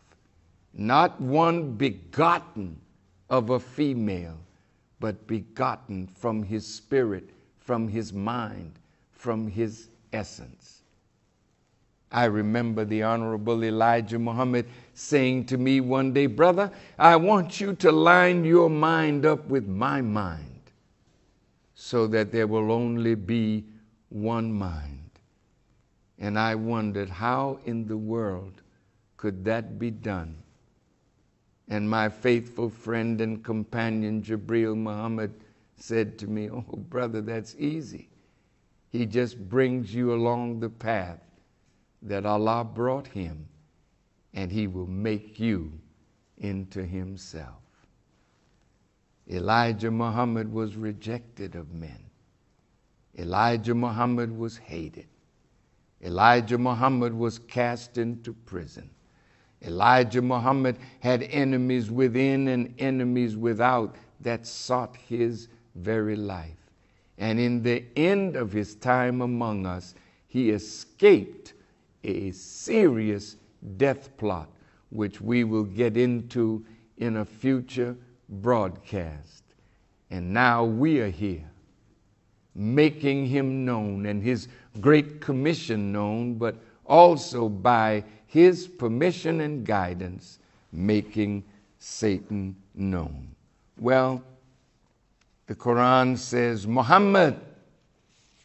[0.73, 2.79] Not one begotten
[3.29, 4.37] of a female,
[4.99, 8.73] but begotten from his spirit, from his mind,
[9.11, 10.81] from his essence.
[12.11, 17.73] I remember the Honorable Elijah Muhammad saying to me one day, Brother, I want you
[17.75, 20.50] to line your mind up with my mind
[21.91, 23.65] so that there will only be
[24.07, 25.09] one mind.
[26.19, 28.61] And I wondered, how in the world
[29.17, 30.37] could that be done?
[31.67, 35.33] And my faithful friend and companion, Jabril Muhammad,
[35.75, 38.07] said to me, Oh, brother, that's easy.
[38.87, 41.19] He just brings you along the path
[42.03, 43.49] that Allah brought him,
[44.33, 45.73] and he will make you
[46.37, 47.60] into himself.
[49.31, 51.97] Elijah Muhammad was rejected of men.
[53.17, 55.07] Elijah Muhammad was hated.
[56.03, 58.89] Elijah Muhammad was cast into prison.
[59.61, 66.69] Elijah Muhammad had enemies within and enemies without that sought his very life.
[67.17, 69.93] And in the end of his time among us,
[70.27, 71.53] he escaped
[72.03, 73.37] a serious
[73.77, 74.49] death plot,
[74.89, 76.65] which we will get into
[76.97, 77.95] in a future
[78.31, 79.43] broadcast.
[80.09, 81.51] And now we are here
[82.55, 84.47] making him known and his
[84.79, 90.39] great commission known, but also by his permission and guidance,
[90.71, 91.43] making
[91.79, 93.35] Satan known.
[93.77, 94.23] Well,
[95.47, 97.39] the Quran says Muhammad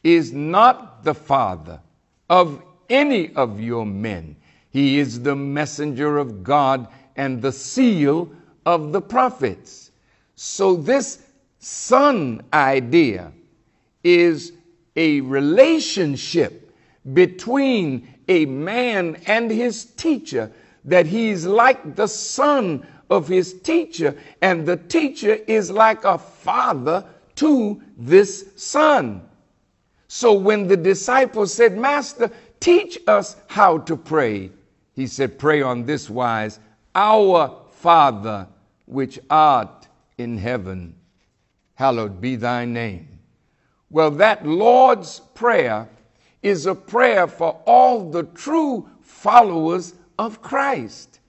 [0.02, 1.80] is not the father
[2.30, 4.36] of any of your men.
[4.70, 8.30] He is the messenger of God and the seal
[8.66, 9.90] of the prophets.
[10.34, 11.22] So, this
[11.58, 13.32] son idea
[14.04, 14.52] is
[14.96, 16.74] a relationship
[17.14, 20.50] between a man and his teacher,
[20.84, 27.04] that he's like the son of his teacher, and the teacher is like a father
[27.36, 29.22] to this son.
[30.08, 34.50] So when the disciples said, Master, teach us how to pray,
[34.94, 36.58] he said, Pray on this wise
[36.94, 38.48] Our Father,
[38.86, 40.94] which art in heaven,
[41.74, 43.18] hallowed be thy name.
[43.90, 45.88] Well, that Lord's Prayer
[46.42, 51.20] is a prayer for all the true followers of Christ,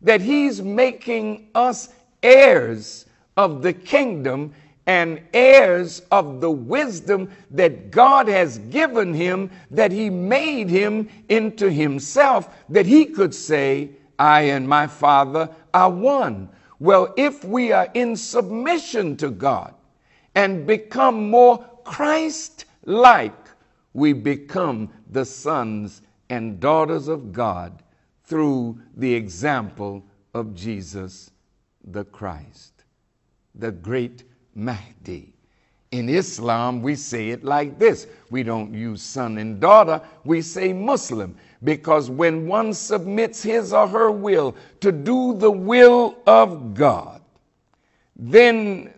[0.00, 1.88] that He's making us
[2.22, 3.06] heirs
[3.36, 4.52] of the kingdom
[4.86, 11.70] and heirs of the wisdom that God has given him, that he made him into
[11.70, 16.48] himself, that he could say, I and my Father are one.
[16.82, 19.72] Well, if we are in submission to God
[20.34, 23.38] and become more Christ like,
[23.92, 27.84] we become the sons and daughters of God
[28.24, 30.04] through the example
[30.34, 31.30] of Jesus
[31.84, 32.82] the Christ,
[33.54, 34.24] the great
[34.56, 35.34] Mahdi.
[35.92, 38.08] In Islam, we say it like this.
[38.28, 43.86] We don't use son and daughter, we say Muslim, because when one submits his or
[43.86, 47.20] her will to do the will of God,
[48.16, 48.92] then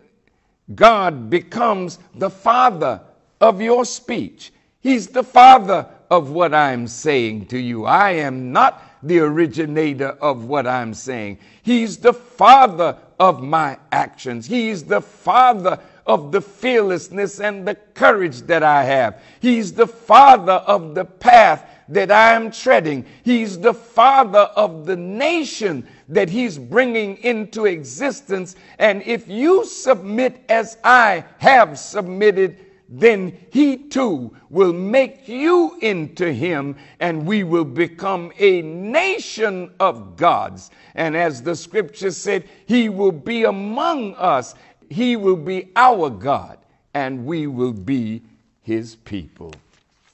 [0.73, 3.01] God becomes the father
[3.39, 4.51] of your speech.
[4.81, 7.85] He's the father of what I'm saying to you.
[7.85, 11.39] I am not the originator of what I'm saying.
[11.61, 14.45] He's the father of my actions.
[14.45, 19.21] He's the father of the fearlessness and the courage that I have.
[19.39, 23.05] He's the father of the path that I am treading.
[23.23, 28.55] He's the father of the nation that he's bringing into existence.
[28.79, 32.57] And if you submit as I have submitted,
[32.87, 40.15] then he too will make you into him, and we will become a nation of
[40.15, 40.69] gods.
[40.93, 44.55] And as the scripture said, he will be among us,
[44.89, 46.59] he will be our God,
[46.93, 48.21] and we will be
[48.61, 49.53] his people.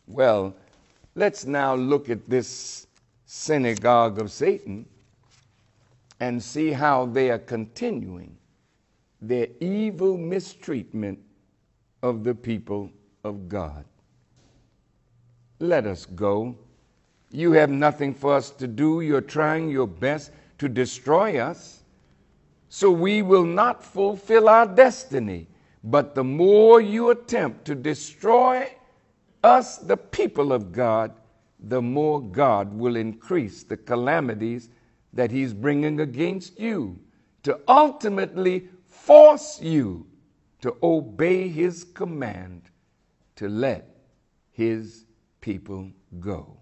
[0.08, 0.56] Well,
[1.16, 2.88] let's now look at this
[3.26, 4.86] synagogue of Satan
[6.20, 8.38] and see how they are continuing
[9.22, 11.20] their evil mistreatment
[12.02, 12.90] of the people
[13.24, 13.86] of God.
[15.60, 16.58] Let us go.
[17.32, 19.02] You have nothing for us to do.
[19.02, 21.84] You're trying your best to destroy us.
[22.70, 25.48] So we will not fulfill our destiny.
[25.84, 28.68] But the more you attempt to destroy
[29.44, 31.14] us, the people of God,
[31.60, 34.70] the more God will increase the calamities
[35.14, 37.00] that He's bringing against you
[37.44, 40.06] to ultimately force you
[40.62, 42.62] to obey his command
[43.36, 43.88] to let
[44.52, 45.06] his
[45.42, 45.90] people
[46.20, 46.58] go.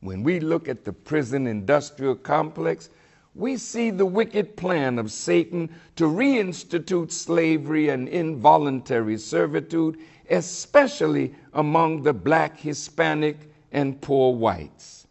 [0.00, 2.90] When we look at the prison industrial complex,
[3.34, 9.98] we see the wicked plan of Satan to reinstitute slavery and involuntary servitude,
[10.30, 13.36] especially among the black, Hispanic,
[13.72, 15.06] and poor whites.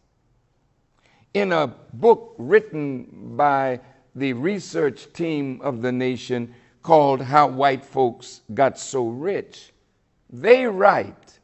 [1.33, 3.79] In a book written by
[4.15, 9.73] the research team of the nation, called How White Folks Got So Rich,
[10.29, 11.39] they write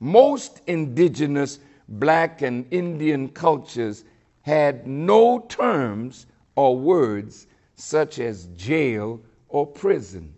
[0.00, 4.04] most indigenous black and Indian cultures
[4.42, 6.26] had no terms
[6.56, 10.34] or words such as jail or prison,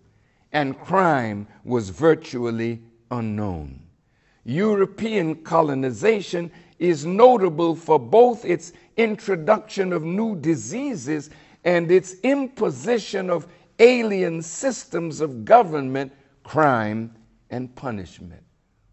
[0.54, 2.80] and crime was virtually
[3.10, 3.82] unknown.
[4.44, 11.28] European colonization is notable for both its introduction of new diseases
[11.64, 13.48] and its imposition of
[13.80, 16.12] alien systems of government,
[16.44, 17.12] crime,
[17.50, 18.42] and punishment.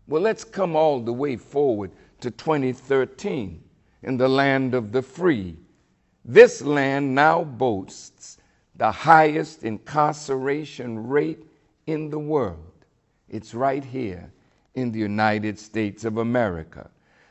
[0.07, 1.91] Well, let's come all the way forward
[2.21, 3.63] to 2013
[4.01, 5.57] in the land of the free.
[6.25, 8.39] This land now boasts
[8.75, 11.45] the highest incarceration rate
[11.91, 12.85] in the world.
[13.29, 14.31] It's right here
[14.75, 16.89] in the United States of America.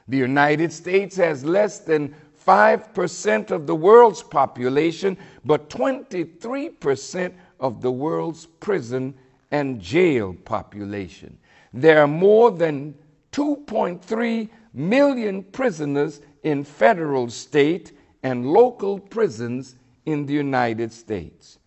[0.08, 2.14] The United States has less than
[2.46, 9.14] 5% of the world's population, but 23% of the world's prison
[9.50, 11.36] and jail population.
[11.72, 12.94] There are more than
[13.32, 17.92] 2.3 million prisoners in federal, state,
[18.22, 21.58] and local prisons in the United States.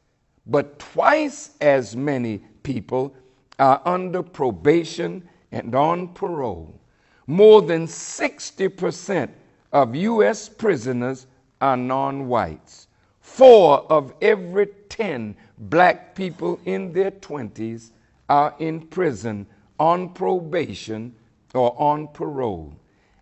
[0.46, 3.16] But twice as many people
[3.60, 6.80] are under probation and on parole.
[7.28, 9.30] More than 60%
[9.72, 10.50] of U.S.
[10.50, 11.28] prisoners
[11.62, 12.88] are non whites.
[13.22, 17.92] Four of every 10 black people in their 20s
[18.28, 19.46] are in prison
[19.80, 21.16] on probation
[21.54, 22.74] or on parole.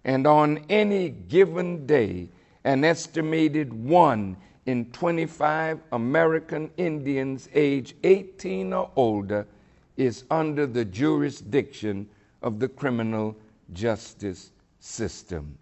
[0.03, 2.29] And on any given day,
[2.63, 9.47] an estimated one in 25 American Indians age 18 or older
[9.97, 12.07] is under the jurisdiction
[12.41, 13.35] of the criminal
[13.73, 15.57] justice system.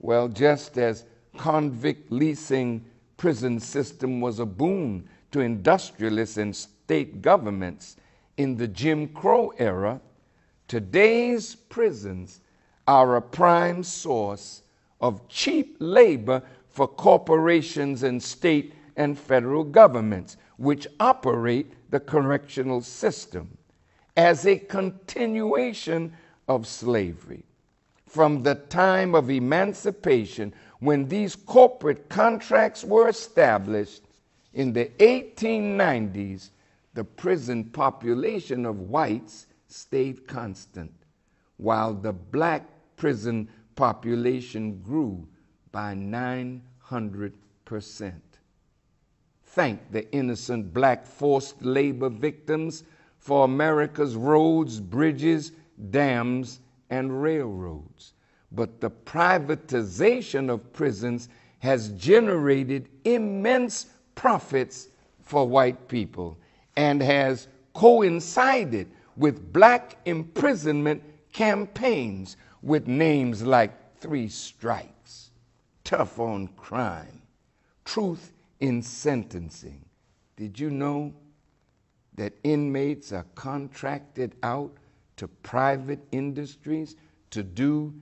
[0.00, 1.04] Well, just as
[1.36, 2.84] convict leasing
[3.16, 7.96] prison system was a boon to industrialists and state governments
[8.36, 10.00] in the Jim Crow era,
[10.68, 12.40] today's prisons
[12.86, 14.62] are a prime source
[15.00, 23.56] of cheap labor for corporations and state and federal governments, which operate the correctional system
[24.16, 26.12] as a continuation
[26.48, 27.44] of slavery.
[28.06, 34.02] From the time of emancipation, when these corporate contracts were established
[34.54, 36.50] in the 1890s,
[36.94, 40.92] the prison population of whites stayed constant,
[41.56, 42.66] while the black
[42.96, 45.26] prison population grew
[45.72, 47.32] by 900%.
[49.44, 52.84] thank the innocent black forced labor victims
[53.18, 55.52] for America's roads, bridges,
[55.90, 56.60] dams,
[56.90, 58.12] and railroads.
[58.50, 61.28] But the privatization of prisons
[61.60, 64.88] has generated immense profits
[65.22, 66.36] for white people
[66.76, 71.02] and has coincided with black imprisonment
[71.32, 75.01] campaigns with names like Three Strikes,
[75.92, 77.20] Tough on Crime,
[77.84, 79.84] Truth in Sentencing.
[80.36, 81.12] Did you know
[82.14, 84.72] that inmates are contracted out
[85.16, 86.96] to private industries
[87.28, 87.92] to do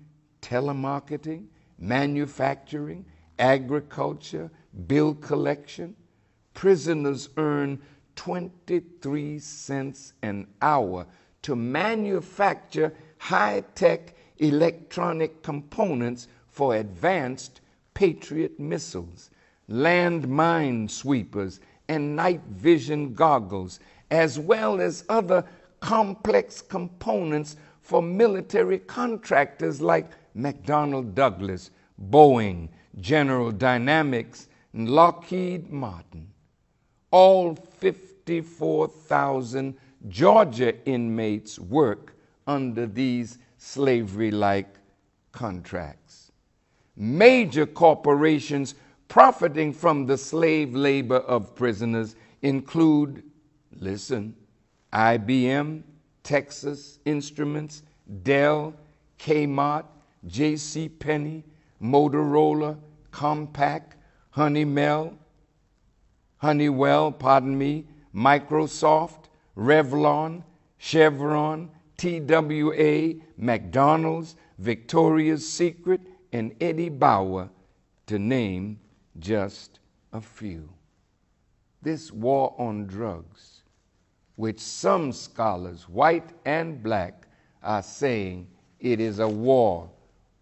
[0.41, 1.47] telemarketing,
[1.81, 3.05] manufacturing,
[3.41, 4.53] agriculture,
[4.87, 5.97] bill collection?
[6.55, 7.81] Prisoners earn
[8.15, 11.09] 23 cents an hour
[11.43, 17.61] to manufacture high tech electronic components for advanced
[18.01, 19.31] Patriot missiles,
[19.69, 23.79] land mine sweepers, and night vision goggles,
[24.11, 25.45] as well as other
[25.81, 31.73] complex components for military contractors like McDonnell Douglas,
[32.09, 32.71] Boeing,
[33.03, 36.27] General Dynamics, and Lockheed Martin.
[37.11, 39.77] All 54,000
[40.09, 44.77] Georgia inmates work under these slavery like
[45.33, 46.30] contracts.
[47.03, 48.75] Major corporations
[49.09, 53.23] profiting from the slave labor of prisoners include,
[53.79, 54.37] listen,
[54.93, 55.83] IBM,
[56.23, 57.85] Texas Instruments,
[58.23, 58.75] Dell,
[59.19, 59.87] Kmart,
[60.27, 60.91] J.C.
[60.91, 61.43] Penney,
[61.83, 62.77] Motorola,
[63.11, 63.81] Compaq,
[64.33, 65.15] Honeywell,
[66.37, 70.43] Honeywell, pardon me, Microsoft, Revlon,
[70.77, 77.49] Chevron, TWA, McDonald's, Victoria's Secret, and Eddie Bauer,
[78.07, 78.79] to name
[79.19, 79.81] just
[80.13, 80.69] a few.
[81.83, 83.63] This war on drugs,
[84.37, 87.27] which some scholars, white and black,
[87.63, 88.49] are saying
[88.81, 89.89] it is a war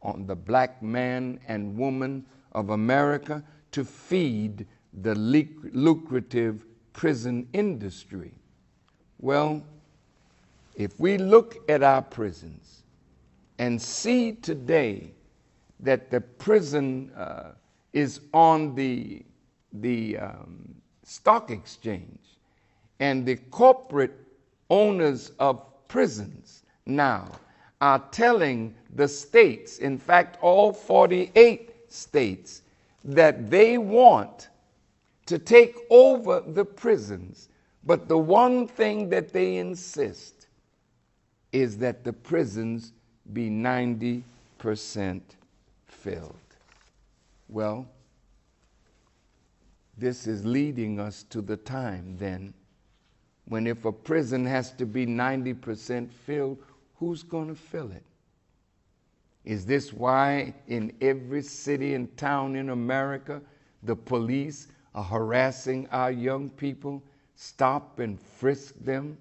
[0.03, 4.67] on the black man and woman of America to feed
[5.03, 8.33] the lucrative prison industry.
[9.21, 9.63] Well,
[10.75, 12.83] if we look at our prisons
[13.59, 15.13] and see today
[15.81, 17.53] that the prison uh,
[17.93, 19.23] is on the,
[19.73, 22.19] the um, stock exchange
[23.01, 24.15] and the corporate
[24.71, 27.31] owners of prisons now
[27.81, 32.63] are telling the states, in fact, all 48 states,
[33.05, 34.49] that they want
[35.27, 37.49] to take over the prisons.
[37.85, 40.49] But the one thing that they insist
[41.53, 42.93] is that the prisons
[43.33, 44.23] be 90%
[46.03, 46.35] filled.
[47.49, 47.87] Well,
[49.97, 52.55] this is leading us to the time then
[53.49, 56.59] when if a prison has to be 90% filled,
[56.97, 58.05] who's going to fill it?
[59.45, 63.41] Is this why in every city and town in America
[63.83, 67.03] the police are harassing our young people?
[67.37, 69.17] Stop and frisk them.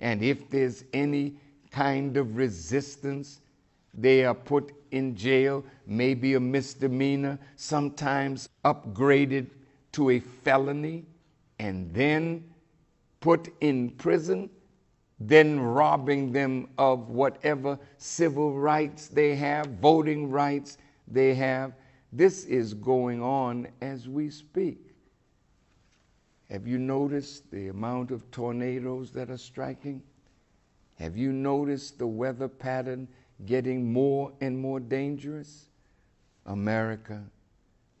[0.00, 1.34] And if there's any
[1.72, 3.40] kind of resistance,
[3.94, 9.48] they are put in jail, maybe a misdemeanor, sometimes upgraded
[9.92, 11.04] to a felony,
[11.58, 12.44] and then
[13.20, 14.50] put in prison,
[15.20, 21.72] then robbing them of whatever civil rights they have, voting rights they have.
[22.12, 24.78] This is going on as we speak.
[26.50, 30.02] Have you noticed the amount of tornadoes that are striking?
[30.98, 33.08] Have you noticed the weather pattern
[33.46, 35.66] getting more and more dangerous?
[36.46, 37.22] America,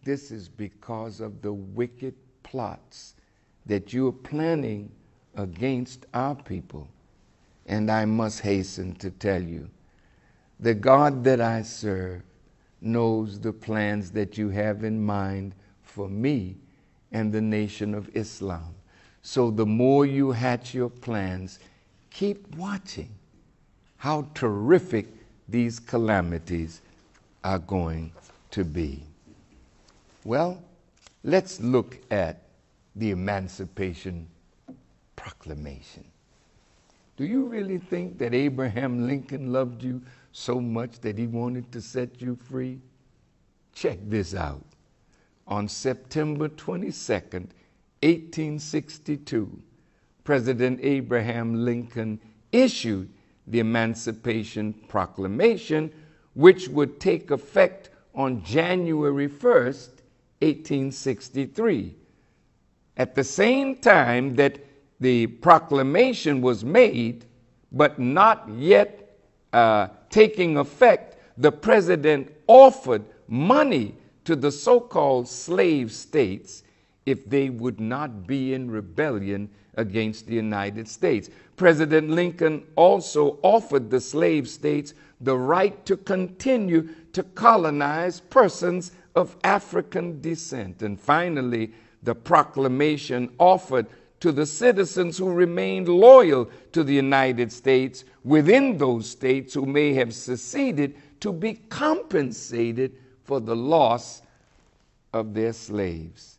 [0.04, 3.14] this is because of the wicked plots
[3.66, 4.90] that you are planning
[5.36, 6.88] against our people.
[7.66, 9.70] And I must hasten to tell you
[10.58, 12.22] the God that I serve
[12.80, 16.56] knows the plans that you have in mind for me
[17.12, 18.74] and the nation of Islam.
[19.22, 21.60] So the more you hatch your plans,
[22.10, 23.10] keep watching
[23.96, 25.06] how terrific
[25.52, 26.80] these calamities
[27.44, 28.10] are going
[28.50, 29.02] to be.
[30.24, 30.62] Well,
[31.22, 32.42] let's look at
[32.96, 34.26] the Emancipation
[35.14, 36.04] Proclamation.
[37.16, 41.80] Do you really think that Abraham Lincoln loved you so much that he wanted to
[41.80, 42.80] set you free?
[43.74, 44.64] Check this out.
[45.46, 47.50] On September 22nd,
[48.02, 49.62] 1862,
[50.24, 52.18] President Abraham Lincoln
[52.52, 53.10] issued
[53.46, 55.92] the Emancipation Proclamation,
[56.34, 59.88] which would take effect on January 1st,
[60.40, 61.94] 1863.
[62.96, 64.58] At the same time that
[65.00, 67.24] the proclamation was made,
[67.72, 69.18] but not yet
[69.52, 76.62] uh, taking effect, the president offered money to the so called slave states
[77.06, 81.30] if they would not be in rebellion against the United States.
[81.56, 89.36] President Lincoln also offered the slave states the right to continue to colonize persons of
[89.44, 90.82] African descent.
[90.82, 91.72] And finally,
[92.02, 93.86] the proclamation offered
[94.20, 99.92] to the citizens who remained loyal to the United States within those states who may
[99.94, 102.92] have seceded to be compensated
[103.24, 104.22] for the loss
[105.12, 106.31] of their slaves.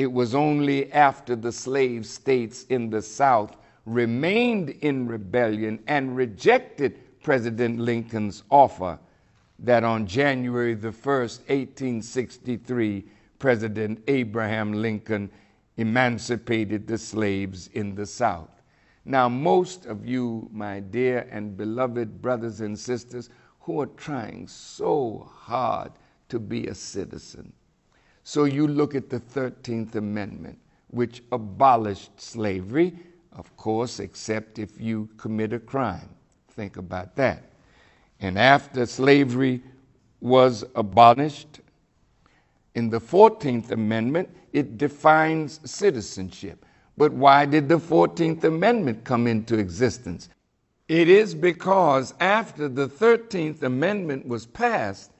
[0.00, 7.20] It was only after the slave states in the South remained in rebellion and rejected
[7.22, 8.98] President Lincoln's offer
[9.58, 13.04] that on January the 1st, 1863,
[13.38, 15.30] President Abraham Lincoln
[15.76, 18.62] emancipated the slaves in the South.
[19.04, 23.28] Now, most of you, my dear and beloved brothers and sisters,
[23.60, 25.92] who are trying so hard
[26.30, 27.52] to be a citizen.
[28.30, 30.56] So you look at the 13th Amendment,
[30.86, 32.96] which abolished slavery,
[33.32, 36.08] of course, except if you commit a crime.
[36.50, 37.42] Think about that.
[38.20, 39.64] And after slavery
[40.20, 41.58] was abolished,
[42.76, 46.64] in the 14th Amendment, it defines citizenship.
[46.96, 50.28] But why did the 14th Amendment come into existence?
[50.86, 55.10] It is because after the 13th Amendment was passed,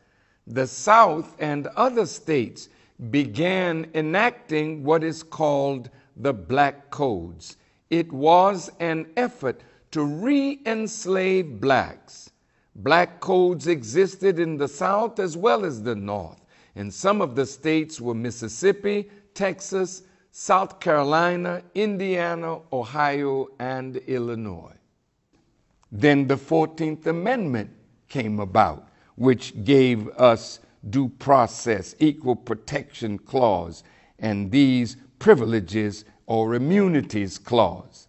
[0.47, 2.69] the South and other states
[3.09, 7.57] began enacting what is called the Black Codes.
[7.89, 12.31] It was an effort to re enslave blacks.
[12.77, 16.41] Black codes existed in the South as well as the North,
[16.77, 24.75] and some of the states were Mississippi, Texas, South Carolina, Indiana, Ohio, and Illinois.
[25.91, 27.71] Then the 14th Amendment
[28.09, 33.85] came about, which gave us due process, equal protection clause,
[34.19, 38.09] and these privileges or immunities clause.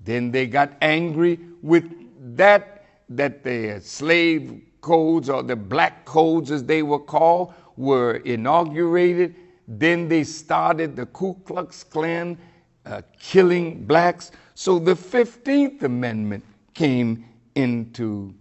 [0.00, 1.92] Then they got angry with
[2.36, 9.34] that, that the slave codes or the black codes, as they were called, were inaugurated.
[9.66, 12.38] Then they started the Ku Klux Klan
[12.86, 14.30] uh, killing blacks.
[14.54, 18.34] So the 15th Amendment came into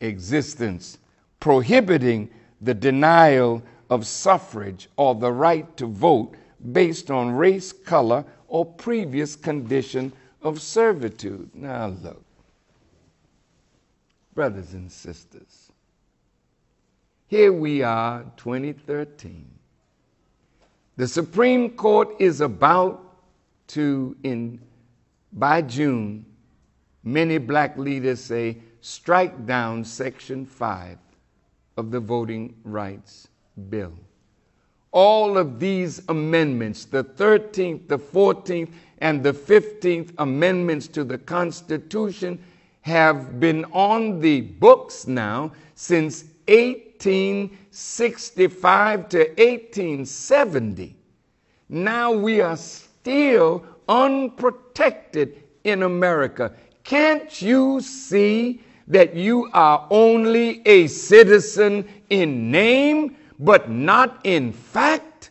[0.00, 0.98] existence,
[1.40, 2.30] prohibiting
[2.64, 6.34] the denial of suffrage or the right to vote
[6.72, 10.12] based on race, color, or previous condition
[10.42, 11.50] of servitude.
[11.54, 12.24] Now, look,
[14.34, 15.70] brothers and sisters,
[17.26, 19.46] here we are, 2013.
[20.96, 23.00] The Supreme Court is about
[23.68, 24.60] to, in
[25.32, 26.24] by June,
[27.02, 30.98] many black leaders say, strike down Section 5
[31.76, 33.28] of the Voting Rights
[33.68, 33.92] Bill.
[34.92, 42.38] All of these amendments, the 13th, the 14th, and the 15th amendments to the Constitution,
[42.82, 50.94] have been on the books now since 1865 to 1870.
[51.68, 56.52] Now we are still unprotected in America.
[56.84, 65.30] Can't you see that you are only a citizen in name, but not in fact?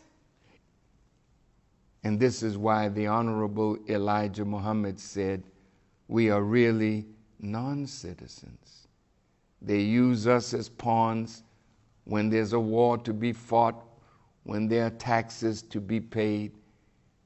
[2.02, 5.42] And this is why the Honorable Elijah Muhammad said,
[6.08, 7.06] We are really
[7.40, 8.88] non citizens.
[9.62, 11.42] They use us as pawns
[12.04, 13.82] when there's a war to be fought,
[14.42, 16.52] when there are taxes to be paid.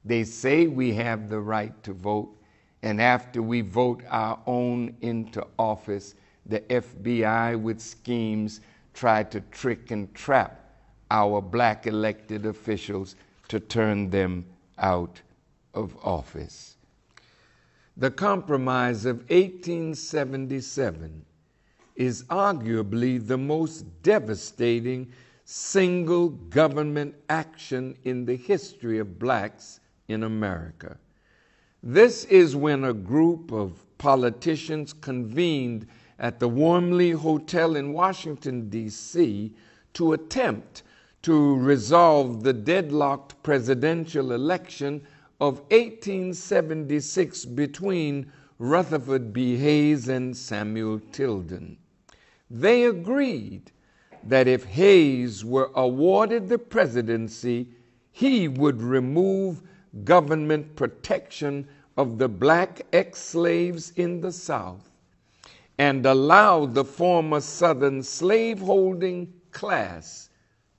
[0.05, 2.37] They say we have the right to vote,
[2.81, 6.15] and after we vote our own into office,
[6.49, 8.61] the FBI with schemes
[8.93, 10.59] tried to trick and trap
[11.11, 13.15] our black elected officials
[13.47, 14.45] to turn them
[14.77, 15.21] out
[15.73, 16.75] of office.
[17.97, 21.25] The Compromise of 1877
[21.95, 25.11] is arguably the most devastating
[25.43, 30.97] single government action in the history of blacks in America.
[31.83, 35.87] This is when a group of politicians convened
[36.19, 39.55] at the Wormley Hotel in Washington, D.C.,
[39.93, 40.83] to attempt
[41.21, 45.01] to resolve the deadlocked presidential election
[45.39, 49.55] of 1876 between Rutherford B.
[49.55, 51.77] Hayes and Samuel Tilden.
[52.51, 53.71] They agreed
[54.23, 57.69] that if Hayes were awarded the presidency,
[58.11, 59.61] he would remove
[60.03, 64.88] government protection of the black ex slaves in the South
[65.79, 70.29] and allowed the former Southern slaveholding class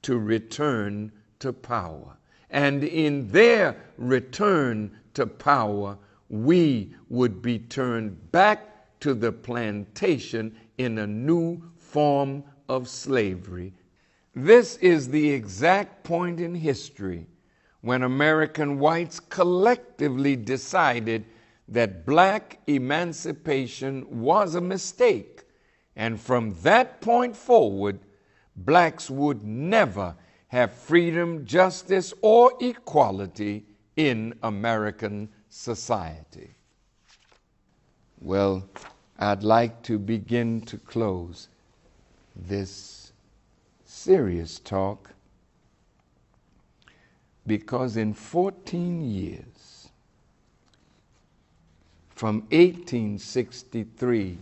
[0.02, 2.18] to return to power.
[2.50, 5.96] And in their return to power,
[6.28, 13.72] we would be turned back to the plantation in a new form of slavery.
[14.34, 17.26] This is the exact point in history
[17.80, 21.24] when American whites collectively decided
[21.70, 25.44] that black emancipation was a mistake.
[25.96, 28.00] And from that point forward,
[28.56, 30.16] blacks would never
[30.48, 33.64] have freedom, justice, or equality
[33.96, 36.54] in American society.
[38.20, 38.68] Well,
[39.18, 41.48] I'd like to begin to close
[42.34, 43.12] this
[43.84, 45.10] serious talk
[47.46, 49.59] because in 14 years,
[52.20, 54.36] from 1863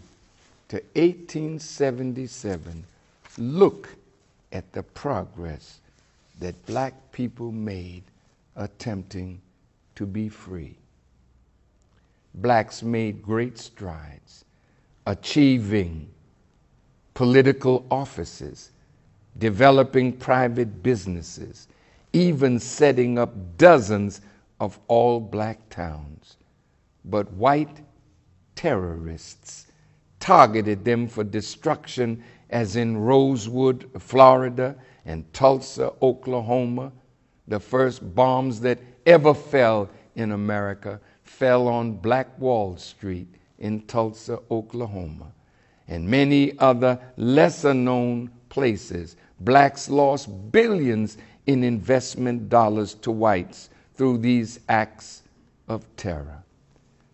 [0.66, 2.84] to 1877,
[3.38, 3.94] look
[4.50, 5.78] at the progress
[6.40, 8.02] that black people made
[8.56, 9.40] attempting
[9.94, 10.74] to be free.
[12.34, 14.44] Blacks made great strides,
[15.06, 16.08] achieving
[17.14, 18.72] political offices,
[19.38, 21.68] developing private businesses,
[22.12, 24.20] even setting up dozens
[24.58, 26.38] of all black towns.
[27.08, 27.80] But white
[28.54, 29.66] terrorists
[30.20, 36.92] targeted them for destruction, as in Rosewood, Florida, and Tulsa, Oklahoma.
[37.46, 43.28] The first bombs that ever fell in America fell on Black Wall Street
[43.58, 45.32] in Tulsa, Oklahoma.
[45.86, 54.18] And many other lesser known places, blacks lost billions in investment dollars to whites through
[54.18, 55.22] these acts
[55.68, 56.42] of terror.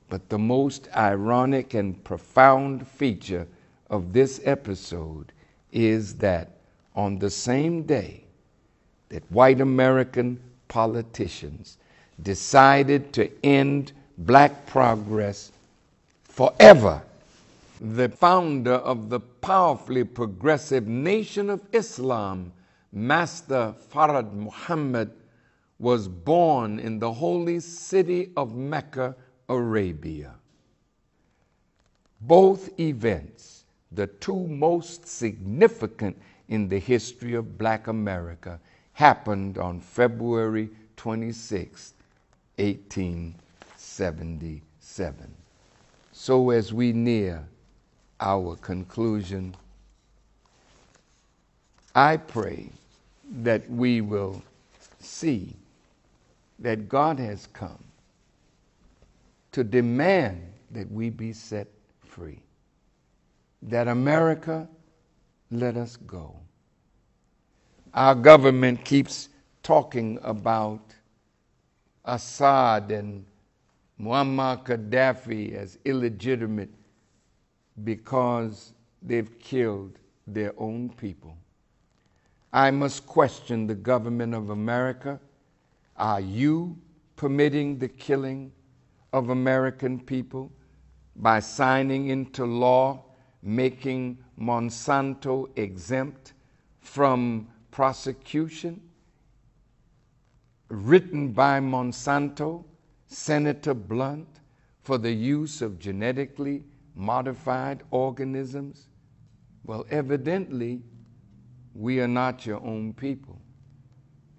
[0.09, 3.47] But the most ironic and profound feature
[3.91, 5.33] of this episode
[5.73, 6.51] is that
[6.95, 8.25] on the same day
[9.09, 11.79] that white American politicians
[12.23, 15.51] decided to end black progress
[16.23, 17.03] forever,
[17.81, 22.53] the founder of the powerfully progressive Nation of Islam
[22.93, 25.11] Master Fard Muhammad
[25.81, 29.17] was born in the holy city of Mecca,
[29.49, 30.34] Arabia.
[32.20, 36.16] Both events, the two most significant
[36.49, 38.59] in the history of black America,
[38.95, 41.92] happened on February 26,
[42.57, 45.34] 1877.
[46.12, 47.45] So, as we near
[48.20, 49.55] our conclusion,
[51.95, 52.70] I pray
[53.42, 54.42] that we will
[55.01, 55.55] see
[56.61, 57.84] that God has come
[59.55, 61.69] to demand that we be set
[62.05, 62.43] free.
[63.63, 64.69] That America,
[65.53, 66.35] let us go.
[67.95, 69.29] Our government keeps
[69.63, 70.93] talking about
[72.05, 73.25] Assad and
[74.01, 76.75] Muammar Gaddafi as illegitimate
[77.85, 81.39] because they've killed their own people.
[82.53, 85.21] I must question the government of America.
[85.97, 86.77] Are you
[87.15, 88.51] permitting the killing
[89.15, 90.51] of American people
[91.15, 93.01] by signing into law
[93.45, 96.33] making Monsanto exempt
[96.81, 98.81] from prosecution?
[100.69, 102.65] Written by Monsanto,
[103.07, 104.41] Senator Blunt,
[104.83, 106.65] for the use of genetically
[106.97, 108.89] modified organisms?
[109.62, 110.83] Well, evidently,
[111.73, 113.41] we are not your own people.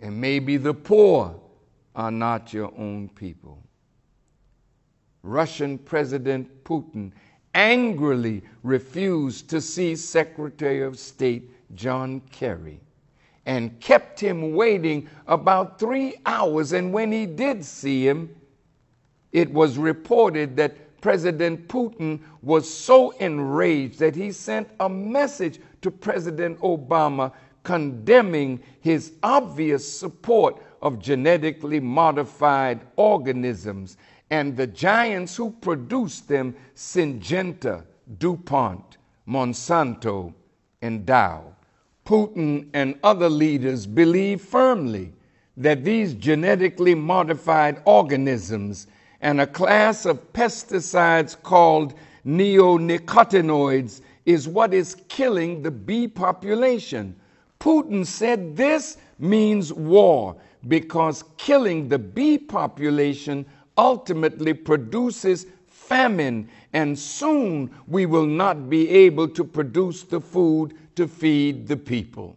[0.01, 1.39] And maybe the poor
[1.95, 3.64] are not your own people.
[5.25, 7.11] Russian President Putin
[7.55, 12.79] angrily refused to see Secretary of State John Kerry
[13.47, 16.73] and kept him waiting about three hours.
[16.73, 18.35] And when he did see him,
[19.31, 25.91] it was reported that President Putin was so enraged that he sent a message to
[25.91, 27.31] President Obama
[27.63, 33.97] condemning his obvious support of genetically modified organisms
[34.29, 37.83] and the giants who produced them Syngenta,
[38.19, 40.31] DuPont, Monsanto,
[40.83, 41.55] and Dow.
[42.05, 45.11] Putin and other leaders believe firmly
[45.57, 48.85] that these genetically modified organisms
[49.21, 51.95] and a class of pesticides called
[52.27, 57.15] neonicotinoids is what is killing the bee population.
[57.59, 60.35] Putin said this means war
[60.67, 63.45] because killing the bee population
[63.77, 71.07] ultimately produces famine, and soon we will not be able to produce the food to
[71.07, 72.35] feed the people.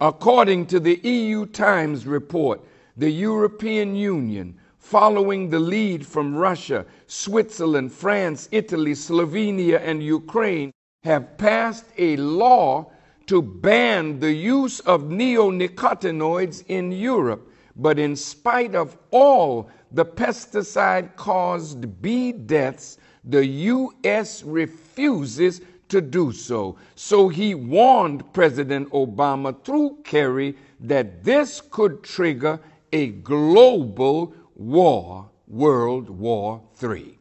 [0.00, 2.60] According to the EU Times report,
[2.96, 10.70] the European Union, following the lead from Russia, Switzerland, France, Italy, Slovenia, and Ukraine,
[11.02, 12.90] have passed a law
[13.26, 17.50] to ban the use of neonicotinoids in Europe.
[17.76, 24.42] But in spite of all the pesticide caused bee deaths, the U.S.
[24.42, 26.76] refuses to do so.
[26.94, 32.60] So he warned President Obama through Kerry that this could trigger
[32.92, 37.18] a global war, World War III.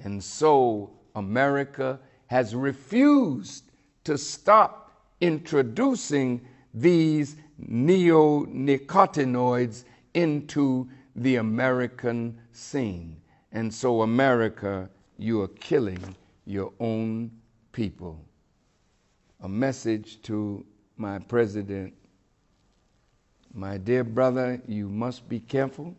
[0.00, 3.70] And so America has refused
[4.04, 9.84] to stop introducing these neonicotinoids
[10.14, 13.16] into the American scene.
[13.52, 17.30] And so, America, you are killing your own
[17.72, 18.20] people.
[19.42, 20.64] A message to
[20.96, 21.94] my president
[23.56, 25.96] my dear brother, you must be careful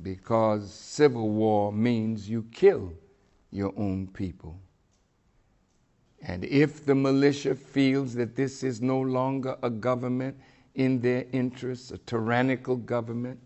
[0.00, 2.92] because civil war means you kill
[3.50, 4.56] your own people.
[6.22, 10.36] And if the militia feels that this is no longer a government
[10.74, 13.38] in their interests, a tyrannical government,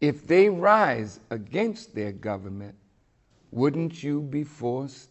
[0.00, 2.74] if they rise against their government,
[3.50, 5.08] wouldn't you be forced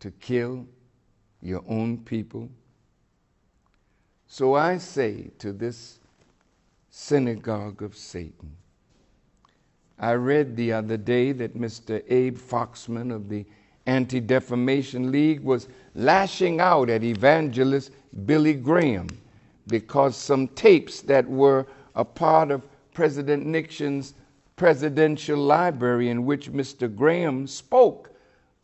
[0.00, 0.66] to kill
[1.40, 2.50] your own people?
[4.26, 6.00] So I say to this
[6.90, 8.56] synagogue of Satan,
[9.98, 12.02] I read the other day that Mr.
[12.08, 13.44] Abe Foxman of the
[13.86, 17.90] Anti Defamation League was lashing out at evangelist
[18.24, 19.08] Billy Graham
[19.66, 22.62] because some tapes that were a part of
[22.92, 24.14] President Nixon's
[24.56, 26.94] presidential library, in which Mr.
[26.94, 28.10] Graham spoke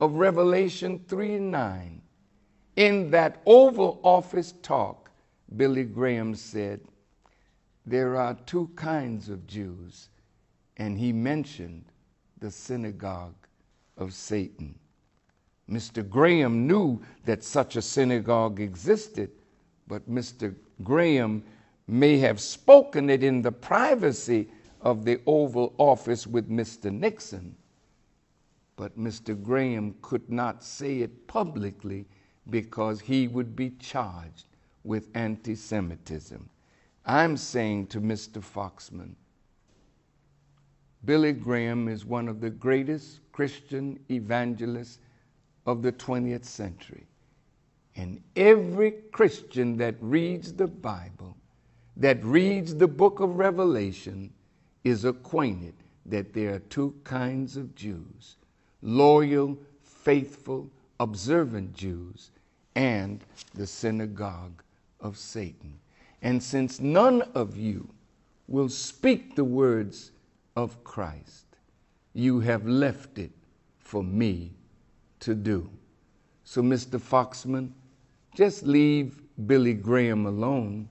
[0.01, 2.03] of Revelation 3 9.
[2.77, 5.11] In that Oval Office talk,
[5.57, 6.81] Billy Graham said,
[7.87, 10.11] There are two kinds of Jews,
[10.77, 11.87] and he mentioned
[12.41, 13.47] the synagogue
[13.97, 14.79] of Satan.
[15.71, 16.09] Mr.
[16.09, 19.31] Graham knew that such a synagogue existed,
[19.89, 20.55] but Mr.
[20.83, 21.43] Graham
[21.89, 24.49] may have spoken it in the privacy
[24.81, 26.93] of the Oval Office with Mr.
[26.93, 27.57] Nixon,
[28.77, 29.41] but Mr.
[29.41, 32.07] Graham could not say it publicly
[32.51, 34.45] because he would be charged
[34.85, 36.49] with anti Semitism.
[37.05, 38.43] I'm saying to Mr.
[38.43, 39.15] Foxman,
[41.05, 44.99] Billy Graham is one of the greatest Christian evangelists
[45.67, 47.07] of the 20th century.
[47.97, 51.37] And every Christian that reads the Bible,
[51.97, 54.33] that reads the book of Revelation,
[54.85, 58.37] is acquainted that there are two kinds of Jews
[58.83, 62.31] loyal, faithful, observant Jews,
[62.77, 64.63] and the synagogue
[65.01, 65.79] of Satan.
[66.23, 67.89] And since none of you
[68.47, 70.13] will speak the words
[70.55, 71.47] of Christ,
[72.15, 73.33] you have left it
[73.79, 74.53] for me
[75.21, 75.69] to do.
[76.45, 77.01] So, Mr.
[77.01, 77.71] Foxman,
[78.35, 80.89] just leave Billy Graham alone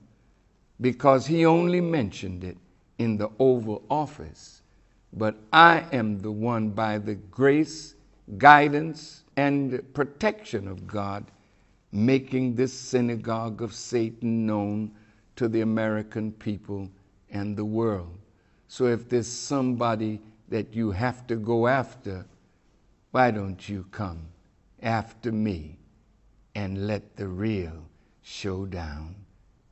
[0.80, 2.56] because he only mentioned it
[2.98, 4.62] in the Oval Office.
[5.12, 7.94] But I am the one, by the grace,
[8.38, 11.24] guidance, and protection of God,
[11.92, 14.90] making this synagogue of Satan known
[15.36, 16.90] to the American people
[17.30, 18.18] and the world.
[18.68, 22.26] So if there's somebody that you have to go after,
[23.10, 24.28] why don't you come
[24.82, 25.78] after me
[26.54, 27.88] and let the real
[28.22, 29.14] showdown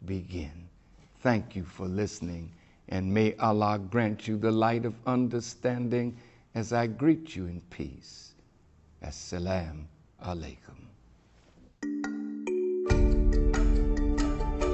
[0.05, 0.68] begin?
[1.20, 2.51] Thank you for listening,
[2.89, 6.16] and may Allah grant you the light of understanding
[6.55, 8.35] as I greet you in peace.
[9.05, 9.85] Assalamu
[10.24, 10.85] alaikum.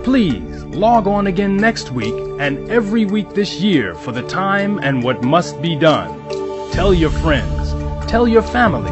[0.05, 5.05] Please log on again next week and every week this year for the time and
[5.05, 6.11] what must be done.
[6.73, 7.60] Tell your friends
[8.11, 8.91] Tell your family.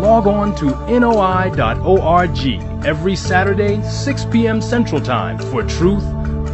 [0.00, 0.66] Log on to
[1.00, 2.38] noi.org
[2.86, 4.60] every Saturday, 6 p.m.
[4.60, 6.04] Central Time for truth,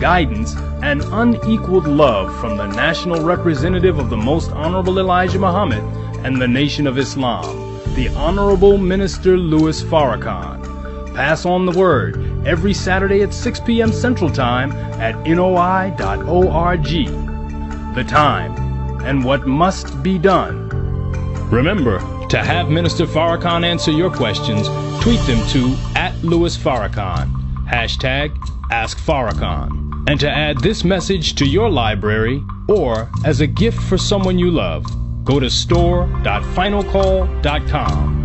[0.01, 5.85] guidance, and unequaled love from the national representative of the Most Honorable Elijah Muhammad
[6.25, 11.15] and the Nation of Islam, the Honorable Minister Louis Farrakhan.
[11.15, 13.93] Pass on the word every Saturday at 6 p.m.
[13.93, 16.83] Central Time at noi.org.
[17.95, 18.57] The time
[19.05, 20.68] and what must be done
[21.51, 24.69] Remember, to have Minister Farrakhan answer your questions,
[25.03, 27.33] tweet them to at Louis Farrakhan.
[27.67, 28.37] Hashtag
[28.71, 30.05] Ask Farrakhan.
[30.09, 34.51] And to add this message to your library or as a gift for someone you
[34.51, 34.85] love,
[35.25, 38.18] go to store.finalcall.com.